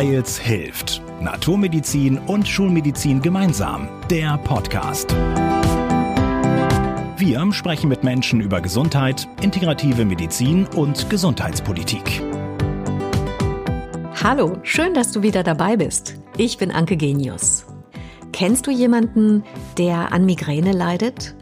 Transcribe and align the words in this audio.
Weils 0.00 0.38
hilft. 0.38 1.02
Naturmedizin 1.20 2.16
und 2.20 2.48
Schulmedizin 2.48 3.20
gemeinsam. 3.20 3.86
Der 4.08 4.38
Podcast. 4.38 5.12
Wir 7.18 7.52
sprechen 7.52 7.90
mit 7.90 8.02
Menschen 8.02 8.40
über 8.40 8.62
Gesundheit, 8.62 9.28
integrative 9.42 10.06
Medizin 10.06 10.66
und 10.68 11.10
Gesundheitspolitik. 11.10 12.22
Hallo, 14.24 14.56
schön, 14.62 14.94
dass 14.94 15.12
du 15.12 15.20
wieder 15.20 15.42
dabei 15.42 15.76
bist. 15.76 16.14
Ich 16.38 16.56
bin 16.56 16.70
Anke 16.70 16.96
Genius. 16.96 17.66
Kennst 18.32 18.66
du 18.66 18.70
jemanden, 18.70 19.44
der 19.76 20.14
an 20.14 20.24
Migräne 20.24 20.72
leidet? 20.72 21.34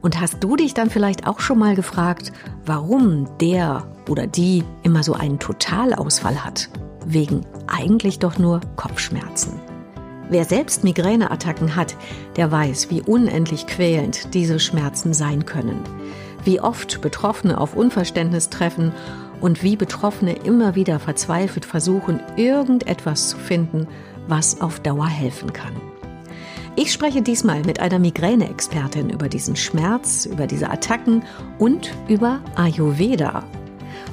Und 0.00 0.18
hast 0.18 0.42
du 0.42 0.56
dich 0.56 0.72
dann 0.72 0.88
vielleicht 0.88 1.26
auch 1.26 1.40
schon 1.40 1.58
mal 1.58 1.74
gefragt, 1.74 2.32
warum 2.64 3.28
der 3.38 3.86
oder 4.08 4.26
die 4.26 4.64
immer 4.82 5.02
so 5.02 5.12
einen 5.12 5.38
Totalausfall 5.38 6.42
hat? 6.42 6.70
Wegen 7.10 7.46
eigentlich 7.66 8.18
doch 8.18 8.38
nur 8.38 8.60
Kopfschmerzen. 8.76 9.58
Wer 10.28 10.44
selbst 10.44 10.84
Migräneattacken 10.84 11.74
hat, 11.74 11.96
der 12.36 12.52
weiß, 12.52 12.90
wie 12.90 13.00
unendlich 13.00 13.66
quälend 13.66 14.34
diese 14.34 14.60
Schmerzen 14.60 15.14
sein 15.14 15.46
können. 15.46 15.80
Wie 16.44 16.60
oft 16.60 17.00
Betroffene 17.00 17.58
auf 17.58 17.74
Unverständnis 17.74 18.50
treffen 18.50 18.92
und 19.40 19.62
wie 19.62 19.76
Betroffene 19.76 20.34
immer 20.34 20.74
wieder 20.74 20.98
verzweifelt 20.98 21.64
versuchen, 21.64 22.20
irgendetwas 22.36 23.30
zu 23.30 23.38
finden, 23.38 23.86
was 24.26 24.60
auf 24.60 24.80
Dauer 24.80 25.06
helfen 25.06 25.54
kann. 25.54 25.72
Ich 26.76 26.92
spreche 26.92 27.22
diesmal 27.22 27.62
mit 27.62 27.80
einer 27.80 27.98
Migräne-Expertin 27.98 29.08
über 29.08 29.30
diesen 29.30 29.56
Schmerz, 29.56 30.26
über 30.26 30.46
diese 30.46 30.68
Attacken 30.68 31.22
und 31.58 31.90
über 32.06 32.40
Ayurveda. 32.54 33.44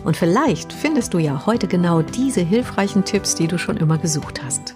Und 0.06 0.16
vielleicht 0.16 0.72
findest 0.72 1.16
du 1.16 1.18
ja 1.18 1.48
heute 1.48 1.68
genau 1.68 2.04
diese 2.04 2.42
hilfreichen 2.42 3.04
Tipps, 3.04 3.34
die 3.34 3.48
du 3.48 3.58
schon 3.58 3.78
immer 3.78 3.98
gesucht 3.98 4.42
hast. 4.46 4.76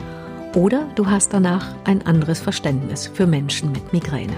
Oder 0.55 0.87
du 0.95 1.05
hast 1.05 1.33
danach 1.33 1.75
ein 1.85 2.03
anderes 2.05 2.39
Verständnis 2.39 3.05
für 3.07 3.27
Menschen 3.27 3.71
mit 3.71 3.93
Migräne. 3.93 4.35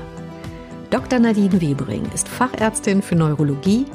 Dr. 0.90 1.20
Nadine 1.20 1.62
Webering 1.62 2.04
ist 2.14 2.28
Fachärztin 2.28 3.02
für 3.02 3.16
Neurologie, 3.16 3.86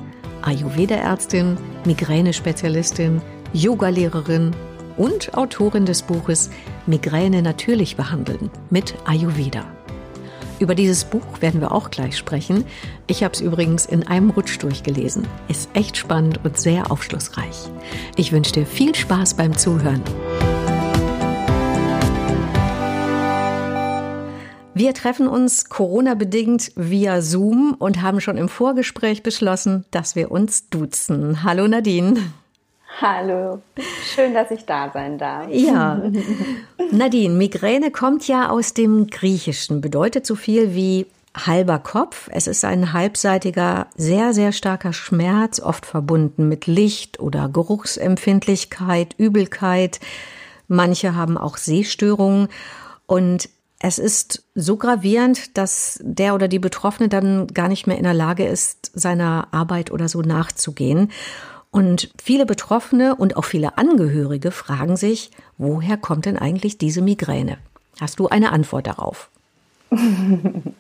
Ayurveda-Ärztin, 0.41 1.59
Migräne-Spezialistin, 1.85 3.21
Yogalehrerin 3.53 4.57
und 4.97 5.35
Autorin 5.35 5.85
des 5.85 6.01
Buches 6.01 6.49
Migräne 6.87 7.43
natürlich 7.43 7.97
behandeln 7.97 8.51
mit 8.71 8.95
Ayurveda. 9.05 9.76
Über 10.59 10.75
dieses 10.75 11.05
Buch 11.05 11.41
werden 11.41 11.61
wir 11.61 11.73
auch 11.73 11.91
gleich 11.91 12.17
sprechen. 12.17 12.65
Ich 13.07 13.23
habe 13.23 13.35
es 13.35 13.43
übrigens 13.43 13.85
in 13.85 14.07
einem 14.07 14.31
Rutsch 14.31 14.59
durchgelesen. 14.63 15.27
Ist 15.49 15.69
echt 15.75 15.99
spannend 15.99 16.41
und 16.45 16.57
sehr 16.57 16.91
aufschlussreich. 16.91 17.69
Ich 18.17 18.33
wünsche 18.33 18.53
dir 18.53 18.65
viel 18.65 18.95
Spaß 18.95 19.35
beim 19.35 19.57
Zuhören. 19.57 20.03
Wir 24.73 24.95
treffen 24.95 25.29
uns 25.29 25.69
Corona-bedingt 25.69 26.73
via 26.75 27.21
Zoom 27.21 27.75
und 27.79 28.03
haben 28.03 28.21
schon 28.21 28.37
im 28.39 28.49
Vorgespräch 28.49 29.23
beschlossen, 29.23 29.85
dass 29.91 30.17
wir 30.17 30.31
uns 30.31 30.69
duzen. 30.71 31.43
Hallo 31.43 31.69
Nadine. 31.69 32.21
Hallo, 33.01 33.61
schön, 34.15 34.33
dass 34.33 34.51
ich 34.51 34.65
da 34.65 34.91
sein 34.91 35.19
darf. 35.19 35.49
Ja, 35.51 36.01
Nadine, 36.91 37.35
Migräne 37.35 37.91
kommt 37.91 38.27
ja 38.27 38.49
aus 38.49 38.73
dem 38.73 39.09
Griechischen, 39.09 39.83
bedeutet 39.83 40.25
so 40.25 40.35
viel 40.35 40.75
wie 40.75 41.07
halber 41.37 41.79
Kopf. 41.79 42.31
Es 42.33 42.47
ist 42.47 42.65
ein 42.65 42.95
halbseitiger, 42.95 43.89
sehr, 43.97 44.33
sehr 44.33 44.53
starker 44.53 44.95
Schmerz, 44.95 45.61
oft 45.61 45.85
verbunden 45.85 46.49
mit 46.49 46.67
Licht- 46.67 47.21
oder 47.21 47.51
Geruchsempfindlichkeit, 47.51 49.15
Übelkeit. 49.19 50.01
Manche 50.67 51.15
haben 51.15 51.37
auch 51.37 51.59
Sehstörungen 51.59 52.49
und 53.05 53.51
es 53.79 53.99
ist 53.99 54.45
so 54.55 54.79
gravierend, 54.79 55.59
dass 55.59 56.01
der 56.03 56.35
oder 56.35 56.49
die 56.49 56.59
Betroffene 56.59 57.11
dann 57.11 57.47
gar 57.49 57.69
nicht 57.69 57.87
mehr 57.87 57.99
in 57.99 58.05
der 58.05 58.15
Lage 58.15 58.47
ist, 58.47 58.91
seiner 58.95 59.49
Arbeit 59.53 59.91
oder 59.91 60.09
so 60.09 60.23
nachzugehen. 60.23 61.13
Und 61.77 62.09
viele 62.17 62.47
Betroffene 62.47 63.17
und 63.17 63.37
auch 63.37 63.45
viele 63.45 63.77
Angehörige 63.77 64.51
fragen 64.51 64.97
sich, 64.97 65.31
woher 65.59 65.99
kommt 65.99 66.25
denn 66.25 66.39
eigentlich 66.39 66.79
diese 66.79 67.03
Migräne? 67.03 67.59
Hast 68.01 68.19
du 68.19 68.29
eine 68.29 68.51
Antwort 68.51 68.87
darauf? 68.87 69.29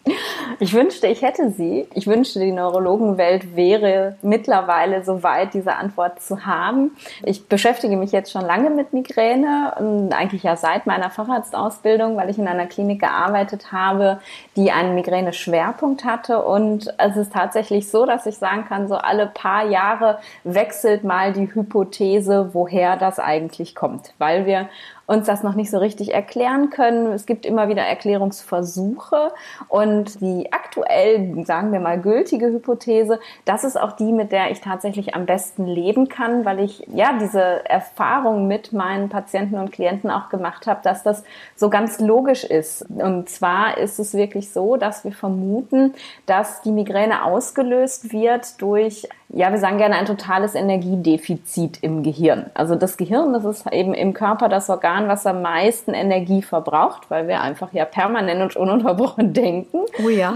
Ich 0.59 0.73
wünschte, 0.73 1.07
ich 1.07 1.21
hätte 1.21 1.51
sie. 1.51 1.87
Ich 1.93 2.07
wünschte, 2.07 2.41
die 2.41 2.53
Neurologenwelt 2.53 3.57
wäre 3.57 4.17
mittlerweile 4.23 5.05
so 5.05 5.23
weit, 5.23 5.53
diese 5.53 5.75
Antwort 5.75 6.23
zu 6.23 6.47
haben. 6.47 6.93
Ich 7.25 7.47
beschäftige 7.47 7.97
mich 7.97 8.11
jetzt 8.11 8.33
schon 8.33 8.43
lange 8.43 8.71
mit 8.71 8.95
Migräne, 8.95 10.11
eigentlich 10.13 10.45
ja 10.45 10.57
seit 10.57 10.87
meiner 10.87 11.11
Facharztausbildung, 11.11 12.17
weil 12.17 12.31
ich 12.31 12.39
in 12.39 12.49
einer 12.49 12.67
Klinik 12.67 13.01
gearbeitet 13.01 13.71
habe, 13.71 14.19
die 14.57 14.73
einen 14.73 14.95
Migräne-Schwerpunkt 14.95 16.05
hatte. 16.05 16.43
Und 16.43 16.95
es 16.97 17.17
ist 17.17 17.35
tatsächlich 17.35 17.91
so, 17.91 18.07
dass 18.07 18.25
ich 18.25 18.39
sagen 18.39 18.65
kann, 18.67 18.89
so 18.89 18.95
alle 18.95 19.27
paar 19.27 19.67
Jahre 19.67 20.19
wechselt 20.45 21.05
mal 21.05 21.35
die 21.35 21.55
Hypothese, 21.55 22.51
woher 22.55 22.97
das 22.97 23.19
eigentlich 23.19 23.75
kommt, 23.75 24.15
weil 24.19 24.47
wir 24.47 24.69
uns 25.07 25.27
das 25.27 25.43
noch 25.43 25.55
nicht 25.55 25.71
so 25.71 25.79
richtig 25.79 26.13
erklären 26.13 26.71
können. 26.71 27.13
Es 27.13 27.27
gibt 27.27 27.47
immer 27.47 27.69
wieder 27.69 27.83
Erklärungsversuche 27.83 29.33
und 29.69 30.21
die 30.21 30.53
aktuell, 30.53 31.45
sagen 31.45 31.73
wir 31.73 31.81
mal, 31.81 32.01
gültige 32.01 32.47
Hypothese, 32.47 33.21
das 33.45 33.65
ist 33.65 33.81
auch 33.81 33.93
die, 33.93 34.13
mit 34.13 34.33
der 34.33 34.51
ich 34.51 34.61
tatsächlich 34.61 35.15
am 35.15 35.27
besten 35.27 35.67
leben 35.67 36.09
kann, 36.09 36.45
weil 36.45 36.61
ich 36.61 36.87
ja 36.93 37.19
diese 37.21 37.69
Erfahrung 37.69 38.49
mit 38.49 38.73
meinen 38.73 39.09
Patienten 39.09 39.57
und 39.57 39.73
Klienten 39.73 40.11
auch 40.11 40.29
gemacht 40.29 40.67
habe, 40.67 40.81
dass 40.83 41.03
das 41.03 41.23
so 41.55 41.71
ganz 41.71 42.01
logisch 42.01 42.45
ist. 42.45 42.83
Und 42.89 43.29
zwar 43.29 43.79
ist 43.79 43.99
es 43.99 44.15
wirklich 44.15 44.51
so, 44.51 44.77
dass 44.77 45.05
wir 45.05 45.13
vermuten, 45.13 45.95
dass 46.27 46.63
die 46.63 46.73
Migräne 46.73 47.25
ausgelöst 47.25 48.13
wird 48.13 48.61
durch 48.61 49.09
ja, 49.29 49.51
wir 49.51 49.59
sagen 49.59 49.79
gerne 49.79 49.97
ein 49.97 50.07
totales 50.07 50.55
Energiedefizit 50.55 51.83
im 51.83 52.05
Gehirn. 52.05 52.47
Also 52.55 52.77
das 52.77 52.97
Gehirn, 52.97 53.33
das 53.33 53.45
ist 53.45 53.67
eben 53.73 53.93
im 53.93 54.15
Körper 54.15 54.49
das 54.49 54.71
Organ, 54.71 55.09
was 55.09 55.27
am 55.27 55.43
meisten 55.43 55.95
Energie 55.95 56.43
verbraucht, 56.43 57.11
weil 57.11 57.27
wir 57.27 57.41
einfach 57.41 57.73
ja 57.73 57.85
permanent 57.85 58.41
und 58.41 58.57
ununterbrochen 58.57 59.33
denken. 59.35 59.81
Oh 60.05 60.09
ja. 60.09 60.35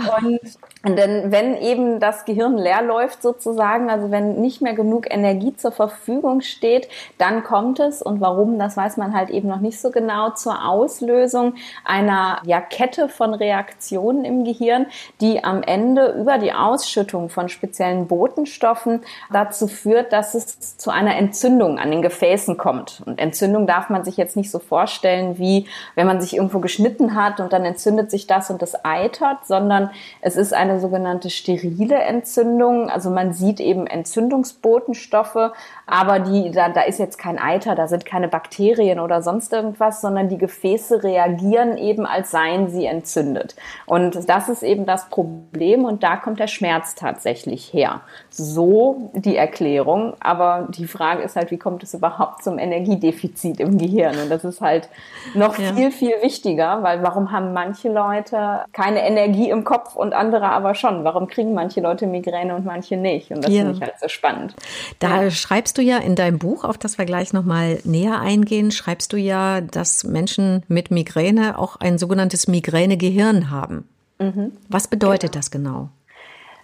Und 0.83 0.97
denn 0.97 1.31
wenn 1.31 1.57
eben 1.57 2.01
das 2.01 2.25
Gehirn 2.25 2.57
leer 2.57 2.83
läuft 2.83 3.23
sozusagen, 3.23 3.91
also 3.91 4.11
wenn 4.11 4.41
nicht 4.41 4.61
mehr 4.61 4.75
genug 4.75 5.07
Energie 5.09 5.55
zur 5.55 5.71
Verfügung 5.71 6.41
steht, 6.41 6.89
dann 7.17 7.45
kommt 7.45 7.79
es 7.79 8.03
und 8.03 8.21
warum, 8.21 8.59
das 8.59 8.77
weiß 8.77 8.97
man 8.97 9.15
halt 9.15 9.31
eben 9.31 9.49
noch 9.49 9.61
nicht 9.61 9.81
so 9.81 9.91
genau 9.91 10.31
zur 10.31 10.67
Auslösung 10.67 11.55
einer 11.85 12.41
ja, 12.45 12.61
Kette 12.61 13.09
von 13.09 13.35
Reaktionen 13.35 14.25
im 14.25 14.45
Gehirn, 14.45 14.87
die 15.21 15.45
am 15.45 15.63
Ende 15.63 16.13
über 16.19 16.39
die 16.39 16.53
Ausschüttung 16.53 17.29
von 17.29 17.49
speziellen 17.49 18.09
Botenstoffen 18.09 18.80
Botenstoffen 18.81 19.01
dazu 19.33 19.67
führt, 19.67 20.13
dass 20.13 20.35
es 20.35 20.77
zu 20.77 20.91
einer 20.91 21.17
Entzündung 21.17 21.79
an 21.79 21.91
den 21.91 22.03
Gefäßen 22.03 22.57
kommt. 22.57 23.03
Und 23.07 23.19
Entzündung 23.19 23.67
darf 23.67 23.91
man 23.91 24.05
sich 24.05 24.17
jetzt 24.17 24.37
nicht 24.37 24.51
so 24.51 24.59
vorstellen, 24.59 25.39
wie 25.39 25.67
wenn 25.95 26.07
man 26.07 26.21
sich 26.21 26.37
irgendwo 26.37 26.61
geschnitten 26.61 27.15
hat 27.15 27.41
und 27.41 27.53
dann 27.53 27.65
entzündet 27.65 28.11
sich 28.11 28.27
das 28.27 28.51
und 28.51 28.63
das 28.63 28.85
eitert, 28.85 29.47
sondern 29.47 29.91
es 30.21 30.37
ist 30.37 30.53
eine 30.53 30.81
sogenannte 30.81 31.31
sterile 31.31 31.97
Entzündung. 31.97 32.91
Also 32.91 33.11
man 33.11 33.33
sieht 33.33 33.61
eben 33.61 33.87
Entzündungsbotenstoffe, 33.87 35.53
aber 35.91 36.21
die, 36.21 36.51
da, 36.51 36.69
da 36.69 36.83
ist 36.83 36.99
jetzt 36.99 37.19
kein 37.19 37.39
Eiter, 37.39 37.75
da 37.75 37.89
sind 37.89 38.05
keine 38.07 38.29
Bakterien 38.29 39.01
oder 39.01 39.23
sonst 39.23 39.53
irgendwas, 39.53 40.01
sondern 40.01 40.29
die 40.29 40.39
Gefäße 40.39 41.03
reagieren 41.03 41.77
eben, 41.77 42.07
als 42.07 42.31
seien 42.31 42.71
sie 42.71 42.87
entzündet. 42.87 43.57
Und 43.87 44.29
das 44.29 44.49
ist 44.49 44.63
eben 44.63 44.87
das 44.87 45.09
Problem 45.09 45.85
und 45.85 46.03
da 46.03 46.17
kommt 46.17 46.39
der 46.39 46.47
Schmerz 46.47 46.95
tatsächlich 46.95 47.73
her. 47.73 48.03
So 48.31 49.11
die 49.15 49.37
Erklärung, 49.37 50.15
aber 50.21 50.69
die 50.71 50.87
Frage 50.87 51.23
ist 51.23 51.37
halt, 51.37 51.51
wie 51.51 51.59
kommt 51.59 51.83
es 51.83 51.95
überhaupt 51.95 52.45
zum 52.45 52.59
Energiedefizit 52.59 53.59
im 53.61 53.77
Gehirn? 53.77 54.17
Und 54.19 54.31
das 54.31 54.45
ist 54.45 54.61
halt 54.61 54.89
noch 55.35 55.59
ja. 55.59 55.73
viel, 55.73 55.91
viel 55.91 56.15
wichtiger, 56.23 56.83
weil 56.83 57.03
warum 57.03 57.33
haben 57.33 57.53
manche 57.53 57.89
Leute 57.89 58.61
keine 58.73 59.07
Energie 59.07 59.51
im 59.51 59.65
Kopf 59.65 59.97
und 59.97 60.13
andere 60.13 60.51
aber 60.51 60.75
schon? 60.75 61.05
Warum 61.05 61.27
kriegen 61.27 61.55
manche 61.55 61.81
Leute 61.81 62.07
Migräne 62.07 62.55
und 62.55 62.65
manche 62.65 62.97
nicht? 62.97 63.31
Und 63.31 63.45
das 63.45 63.53
ja. 63.53 63.63
finde 63.63 63.75
ich 63.75 63.83
halt 63.83 63.95
so 64.01 64.09
spannend. 64.09 64.55
Da 64.99 65.25
ja. 65.25 65.31
schreibst 65.31 65.77
du 65.79 65.80
ja 65.81 65.99
in 65.99 66.17
deinem 66.17 66.39
Buch, 66.39 66.65
auf 66.65 66.79
das 66.79 66.99
wir 66.99 67.05
gleich 67.05 67.33
nochmal 67.33 67.81
näher 67.85 68.21
eingehen, 68.21 68.71
schreibst 68.71 69.13
du 69.13 69.17
ja, 69.17 69.61
dass 69.61 70.05
Menschen 70.05 70.63
mit 70.69 70.91
Migräne 70.91 71.59
auch 71.59 71.77
ein 71.77 71.99
sogenanntes 71.99 72.49
Migränegehirn 72.49 73.51
haben. 73.51 73.89
Mhm. 74.19 74.53
Was 74.69 74.89
bedeutet 74.89 75.33
genau. 75.33 75.41
das 75.41 75.51
genau? 75.51 75.89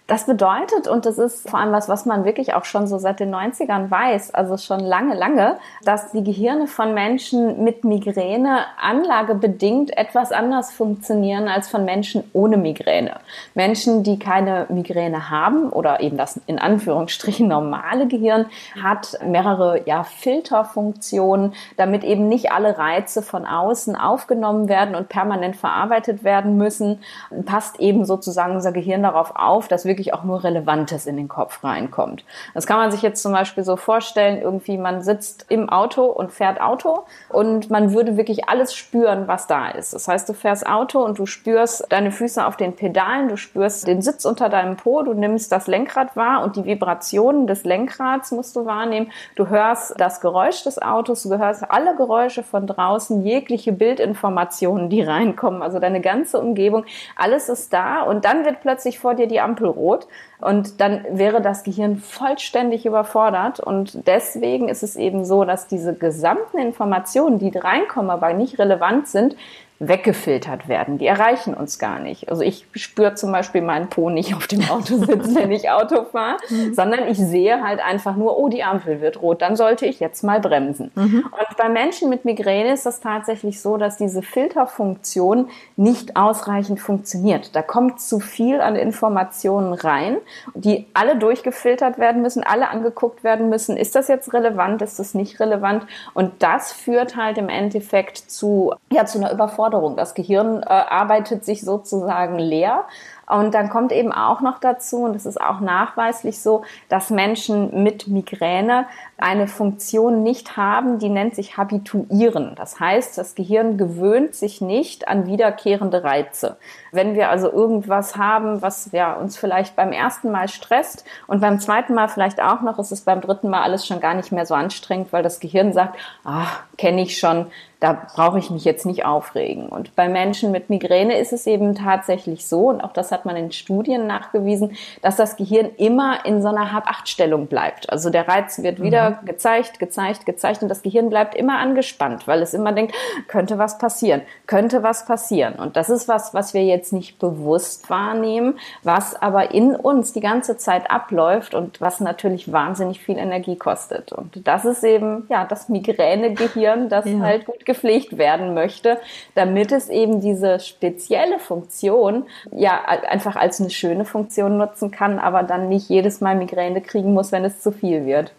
Das 0.07 0.25
bedeutet, 0.25 0.87
und 0.87 1.05
das 1.05 1.17
ist 1.17 1.49
vor 1.49 1.59
allem 1.59 1.73
was, 1.73 1.89
was 1.89 2.05
man 2.05 2.23
wirklich 2.23 2.53
auch 2.53 2.63
schon 2.63 2.87
so 2.87 2.97
seit 2.97 3.19
den 3.19 3.35
90ern 3.35 3.91
weiß, 3.91 4.33
also 4.33 4.55
schon 4.55 4.79
lange, 4.79 5.15
lange, 5.15 5.57
dass 5.83 6.11
die 6.11 6.23
Gehirne 6.23 6.67
von 6.67 6.93
Menschen 6.93 7.65
mit 7.65 7.83
Migräne 7.83 8.59
anlagebedingt 8.79 9.97
etwas 9.97 10.31
anders 10.31 10.71
funktionieren 10.71 11.49
als 11.49 11.67
von 11.67 11.83
Menschen 11.83 12.23
ohne 12.31 12.55
Migräne. 12.55 13.19
Menschen, 13.53 14.03
die 14.03 14.17
keine 14.17 14.67
Migräne 14.69 15.29
haben 15.29 15.69
oder 15.69 15.99
eben 15.99 16.15
das 16.15 16.39
in 16.47 16.57
Anführungsstrichen 16.57 17.47
normale 17.57 18.07
Gehirn 18.07 18.45
hat 18.81 19.19
mehrere 19.25 19.81
ja, 19.85 20.05
Filterfunktionen, 20.05 21.53
damit 21.75 22.05
eben 22.05 22.29
nicht 22.29 22.53
alle 22.53 22.77
Reize 22.77 23.21
von 23.21 23.45
außen 23.45 23.97
aufgenommen 23.97 24.69
werden 24.69 24.95
und 24.95 25.09
permanent 25.09 25.57
verarbeitet 25.57 26.23
werden 26.23 26.55
müssen, 26.55 27.01
passt 27.45 27.81
eben 27.81 28.05
sozusagen 28.05 28.55
unser 28.55 28.71
Gehirn 28.71 29.03
darauf 29.03 29.33
auf, 29.35 29.67
dass 29.67 29.83
wir 29.83 29.96
wirklich 29.97 30.13
auch 30.13 30.23
nur 30.23 30.43
Relevantes 30.43 31.07
in 31.07 31.17
den 31.17 31.27
Kopf 31.27 31.63
reinkommt. 31.63 32.23
Das 32.53 32.67
kann 32.67 32.77
man 32.77 32.91
sich 32.91 33.01
jetzt 33.01 33.21
zum 33.23 33.31
Beispiel 33.31 33.63
so 33.63 33.75
vorstellen, 33.75 34.39
irgendwie 34.39 34.77
man 34.77 35.01
sitzt 35.01 35.47
im 35.49 35.69
Auto 35.69 36.05
und 36.05 36.31
fährt 36.31 36.61
Auto 36.61 37.05
und 37.29 37.71
man 37.71 37.93
würde 37.93 38.15
wirklich 38.15 38.47
alles 38.47 38.75
spüren, 38.75 39.27
was 39.27 39.47
da 39.47 39.69
ist. 39.69 39.93
Das 39.93 40.07
heißt, 40.07 40.29
du 40.29 40.33
fährst 40.33 40.67
Auto 40.67 41.03
und 41.03 41.17
du 41.17 41.25
spürst 41.25 41.85
deine 41.89 42.11
Füße 42.11 42.45
auf 42.45 42.57
den 42.57 42.75
Pedalen, 42.75 43.27
du 43.27 43.37
spürst 43.37 43.87
den 43.87 44.03
Sitz 44.03 44.23
unter 44.25 44.49
deinem 44.49 44.77
Po, 44.77 45.01
du 45.01 45.13
nimmst 45.13 45.51
das 45.51 45.65
Lenkrad 45.65 46.15
wahr 46.15 46.43
und 46.43 46.55
die 46.55 46.65
Vibrationen 46.65 47.47
des 47.47 47.63
Lenkrads 47.63 48.31
musst 48.31 48.55
du 48.55 48.65
wahrnehmen. 48.65 49.11
Du 49.35 49.47
hörst 49.47 49.95
das 49.97 50.21
Geräusch 50.21 50.63
des 50.63 50.79
Autos, 50.79 51.23
du 51.23 51.37
hörst 51.37 51.69
alle 51.71 51.95
Geräusche 51.95 52.43
von 52.43 52.67
draußen, 52.67 53.23
jegliche 53.23 53.71
Bildinformationen, 53.71 54.89
die 54.89 55.01
reinkommen, 55.01 55.63
also 55.63 55.79
deine 55.79 56.01
ganze 56.01 56.39
Umgebung, 56.39 56.85
alles 57.15 57.49
ist 57.49 57.73
da 57.73 58.03
und 58.03 58.25
dann 58.25 58.45
wird 58.45 58.61
plötzlich 58.61 58.99
vor 58.99 59.15
dir 59.15 59.27
die 59.27 59.39
Ampel 59.39 59.67
rot 59.67 59.86
rot. 59.87 60.07
Und 60.39 60.79
dann 60.81 61.05
wäre 61.09 61.41
das 61.41 61.63
Gehirn 61.63 61.97
vollständig 61.97 62.85
überfordert. 62.85 63.59
Und 63.59 64.07
deswegen 64.07 64.69
ist 64.69 64.83
es 64.83 64.95
eben 64.95 65.25
so, 65.25 65.45
dass 65.45 65.67
diese 65.67 65.93
gesamten 65.93 66.57
Informationen, 66.57 67.39
die 67.39 67.57
reinkommen, 67.57 68.11
aber 68.11 68.33
nicht 68.33 68.59
relevant 68.59 69.07
sind, 69.07 69.35
weggefiltert 69.79 70.67
werden. 70.67 70.97
Die 70.97 71.05
erreichen 71.05 71.53
uns 71.53 71.77
gar 71.77 71.99
nicht. 71.99 72.29
Also 72.29 72.41
ich 72.41 72.65
spüre 72.73 73.13
zum 73.13 73.31
Beispiel 73.31 73.61
meinen 73.61 73.89
Po 73.89 74.09
nicht 74.09 74.33
auf 74.33 74.47
dem 74.47 74.67
Autositz, 74.69 75.35
wenn 75.35 75.51
ich 75.51 75.69
Auto 75.69 76.03
fahre, 76.03 76.37
mhm. 76.49 76.73
sondern 76.73 77.07
ich 77.07 77.17
sehe 77.17 77.61
halt 77.63 77.79
einfach 77.79 78.15
nur, 78.15 78.37
oh, 78.37 78.49
die 78.49 78.63
Ampel 78.63 79.01
wird 79.01 79.21
rot, 79.21 79.41
dann 79.41 79.55
sollte 79.55 79.85
ich 79.85 79.99
jetzt 79.99 80.23
mal 80.23 80.39
bremsen. 80.39 80.91
Mhm. 80.95 81.25
Und 81.25 81.57
bei 81.57 81.69
Menschen 81.69 82.09
mit 82.09 82.25
Migräne 82.25 82.73
ist 82.73 82.87
das 82.87 83.01
tatsächlich 83.01 83.61
so, 83.61 83.77
dass 83.77 83.97
diese 83.97 84.23
Filterfunktion 84.23 85.49
nicht 85.75 86.15
ausreichend 86.15 86.79
funktioniert. 86.79 87.55
Da 87.55 87.61
kommt 87.61 88.01
zu 88.01 88.19
viel 88.19 88.61
an 88.61 88.75
Informationen 88.75 89.73
rein, 89.73 90.17
die 90.55 90.87
alle 90.95 91.17
durchgefiltert 91.17 91.99
werden 91.99 92.23
müssen, 92.23 92.43
alle 92.43 92.69
angeguckt 92.69 93.23
werden 93.23 93.49
müssen. 93.49 93.77
Ist 93.77 93.95
das 93.95 94.07
jetzt 94.07 94.33
relevant? 94.33 94.81
Ist 94.81 94.97
das 94.97 95.13
nicht 95.13 95.39
relevant? 95.39 95.85
Und 96.15 96.31
das 96.39 96.71
führt 96.73 97.15
halt 97.15 97.37
im 97.37 97.49
Endeffekt 97.49 98.17
zu, 98.17 98.73
ja, 98.91 99.05
zu 99.05 99.19
einer 99.19 99.31
Überforderung 99.31 99.66
Überforderung. 99.67 99.95
Das 99.95 100.13
Gehirn 100.13 100.61
äh, 100.63 100.65
arbeitet 100.67 101.45
sich 101.45 101.61
sozusagen 101.61 102.39
leer 102.39 102.85
und 103.29 103.53
dann 103.53 103.69
kommt 103.69 103.91
eben 103.91 104.13
auch 104.13 104.39
noch 104.39 104.57
dazu, 104.59 105.03
und 105.03 105.13
das 105.13 105.25
ist 105.25 105.39
auch 105.39 105.59
nachweislich 105.59 106.39
so, 106.39 106.63
dass 106.87 107.09
Menschen 107.09 107.83
mit 107.83 108.07
Migräne 108.07 108.87
eine 109.17 109.47
Funktion 109.47 110.23
nicht 110.23 110.55
haben, 110.55 110.97
die 110.97 111.09
nennt 111.09 111.35
sich 111.35 111.57
habituieren. 111.57 112.53
Das 112.55 112.79
heißt, 112.79 113.17
das 113.17 113.35
Gehirn 113.35 113.77
gewöhnt 113.77 114.33
sich 114.33 114.61
nicht 114.61 115.09
an 115.09 115.27
wiederkehrende 115.27 116.05
Reize. 116.05 116.55
Wenn 116.93 117.15
wir 117.15 117.29
also 117.29 117.51
irgendwas 117.51 118.15
haben, 118.15 118.61
was 118.61 118.91
ja, 118.93 119.13
uns 119.13 119.35
vielleicht 119.37 119.75
beim 119.75 119.91
ersten 119.91 120.31
Mal 120.31 120.47
stresst 120.47 121.03
und 121.27 121.41
beim 121.41 121.59
zweiten 121.59 121.93
Mal 121.93 122.07
vielleicht 122.07 122.41
auch 122.41 122.61
noch, 122.61 122.79
ist 122.79 122.93
es 122.93 123.01
beim 123.01 123.19
dritten 123.19 123.49
Mal 123.49 123.63
alles 123.63 123.85
schon 123.85 123.99
gar 123.99 124.13
nicht 124.13 124.31
mehr 124.31 124.45
so 124.45 124.53
anstrengend, 124.53 125.11
weil 125.11 125.23
das 125.23 125.41
Gehirn 125.41 125.73
sagt, 125.73 125.97
ah, 126.23 126.47
kenne 126.77 127.01
ich 127.01 127.17
schon, 127.17 127.47
da 127.79 127.93
brauche 128.15 128.39
ich 128.39 128.49
mich 128.49 128.65
jetzt 128.65 128.85
nicht 128.85 129.05
aufregen. 129.05 129.69
Und 129.69 129.95
bei 129.95 130.09
Menschen 130.09 130.51
mit 130.51 130.69
Migräne 130.69 131.19
ist 131.19 131.31
es 131.31 131.45
eben 131.45 131.75
tatsächlich 131.75 132.47
so, 132.47 132.69
und 132.69 132.81
auch 132.81 132.91
das 132.91 133.11
hat 133.11 133.25
man 133.25 133.35
in 133.35 133.51
Studien 133.51 134.07
nachgewiesen, 134.07 134.75
dass 135.03 135.15
das 135.15 135.35
Gehirn 135.35 135.69
immer 135.77 136.25
in 136.25 136.41
so 136.41 136.47
einer 136.47 136.71
Hab-Acht-Stellung 136.73 137.45
bleibt. 137.47 137.91
Also 137.91 138.09
der 138.09 138.27
Reiz 138.27 138.61
wird 138.63 138.81
wieder 138.81 139.19
mhm. 139.21 139.25
gezeigt, 139.25 139.77
gezeigt, 139.77 140.25
gezeigt 140.25 140.63
und 140.63 140.69
das 140.69 140.81
Gehirn 140.81 141.09
bleibt 141.09 141.35
immer 141.35 141.59
angespannt, 141.59 142.27
weil 142.27 142.41
es 142.41 142.55
immer 142.55 142.71
denkt, 142.71 142.95
könnte 143.27 143.59
was 143.59 143.77
passieren, 143.77 144.21
könnte 144.47 144.81
was 144.81 145.05
passieren. 145.05 145.53
Und 145.53 145.77
das 145.77 145.91
ist 145.91 146.07
was, 146.07 146.33
was 146.33 146.55
wir 146.55 146.63
jetzt 146.63 146.93
nicht 146.93 147.19
bewusst 147.19 147.89
wahrnehmen, 147.91 148.57
was 148.81 149.21
aber 149.21 149.51
in 149.51 149.75
uns 149.75 150.13
die 150.13 150.21
ganze 150.21 150.57
Zeit 150.57 150.89
abläuft 150.89 151.53
und 151.53 151.79
was 151.79 151.99
natürlich 151.99 152.51
wahnsinnig 152.51 153.01
viel 153.01 153.17
Energie 153.17 153.55
kostet. 153.55 154.11
Und 154.11 154.47
das 154.47 154.65
ist 154.65 154.83
eben, 154.83 155.27
ja, 155.29 155.45
das 155.45 155.69
Migränegehirn, 155.69 156.89
das 156.89 157.05
ja. 157.05 157.19
halt 157.19 157.45
gut 157.45 157.66
gepflegt 157.67 158.17
werden 158.17 158.55
möchte, 158.55 158.97
damit 159.35 159.71
es 159.71 159.89
eben 159.89 160.21
diese 160.21 160.59
spezielle 160.59 161.37
Funktion 161.37 162.25
ja 162.51 162.83
einfach 162.85 163.35
als 163.35 163.61
eine 163.61 163.69
schöne 163.69 164.05
Funktion 164.05 164.57
nutzen 164.57 164.89
kann, 164.89 165.19
aber 165.19 165.43
dann 165.43 165.69
nicht 165.69 165.87
jedes 165.89 166.19
Mal 166.19 166.35
Migräne 166.35 166.81
kriegen 166.81 167.13
muss, 167.13 167.31
wenn 167.31 167.45
es 167.45 167.61
zu 167.61 167.71
viel 167.71 168.07
wird. 168.07 168.31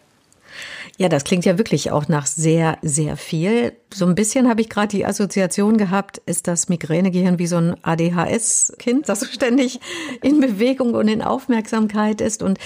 Ja, 0.97 1.09
das 1.09 1.25
klingt 1.25 1.45
ja 1.45 1.59
wirklich 1.59 1.93
auch 1.93 2.09
nach 2.09 2.27
sehr, 2.27 2.79
sehr 2.83 3.17
viel. 3.17 3.73
So 3.93 4.07
ein 4.07 4.15
bisschen 4.15 4.49
habe 4.49 4.63
ich 4.63 4.69
gerade 4.69 4.89
die 4.89 5.07
Assoziation 5.07 5.77
gehabt, 5.77 6.19
ist 6.27 6.49
das 6.49 6.69
Migränegehirn 6.69 7.39
wie 7.39 7.47
so 7.47 7.57
ein 7.57 7.77
ADHS-Kind, 7.83 9.09
das 9.09 9.31
ständig 9.33 9.79
in 10.23 10.41
Bewegung 10.41 10.95
und 10.95 11.07
in 11.07 11.23
Aufmerksamkeit 11.23 12.21
ist. 12.21 12.43
Und 12.43 12.59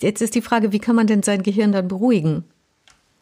jetzt 0.00 0.22
ist 0.22 0.34
die 0.34 0.42
Frage, 0.42 0.70
wie 0.70 0.78
kann 0.78 0.94
man 0.94 1.06
denn 1.06 1.22
sein 1.22 1.42
Gehirn 1.42 1.72
dann 1.72 1.88
beruhigen? 1.88 2.44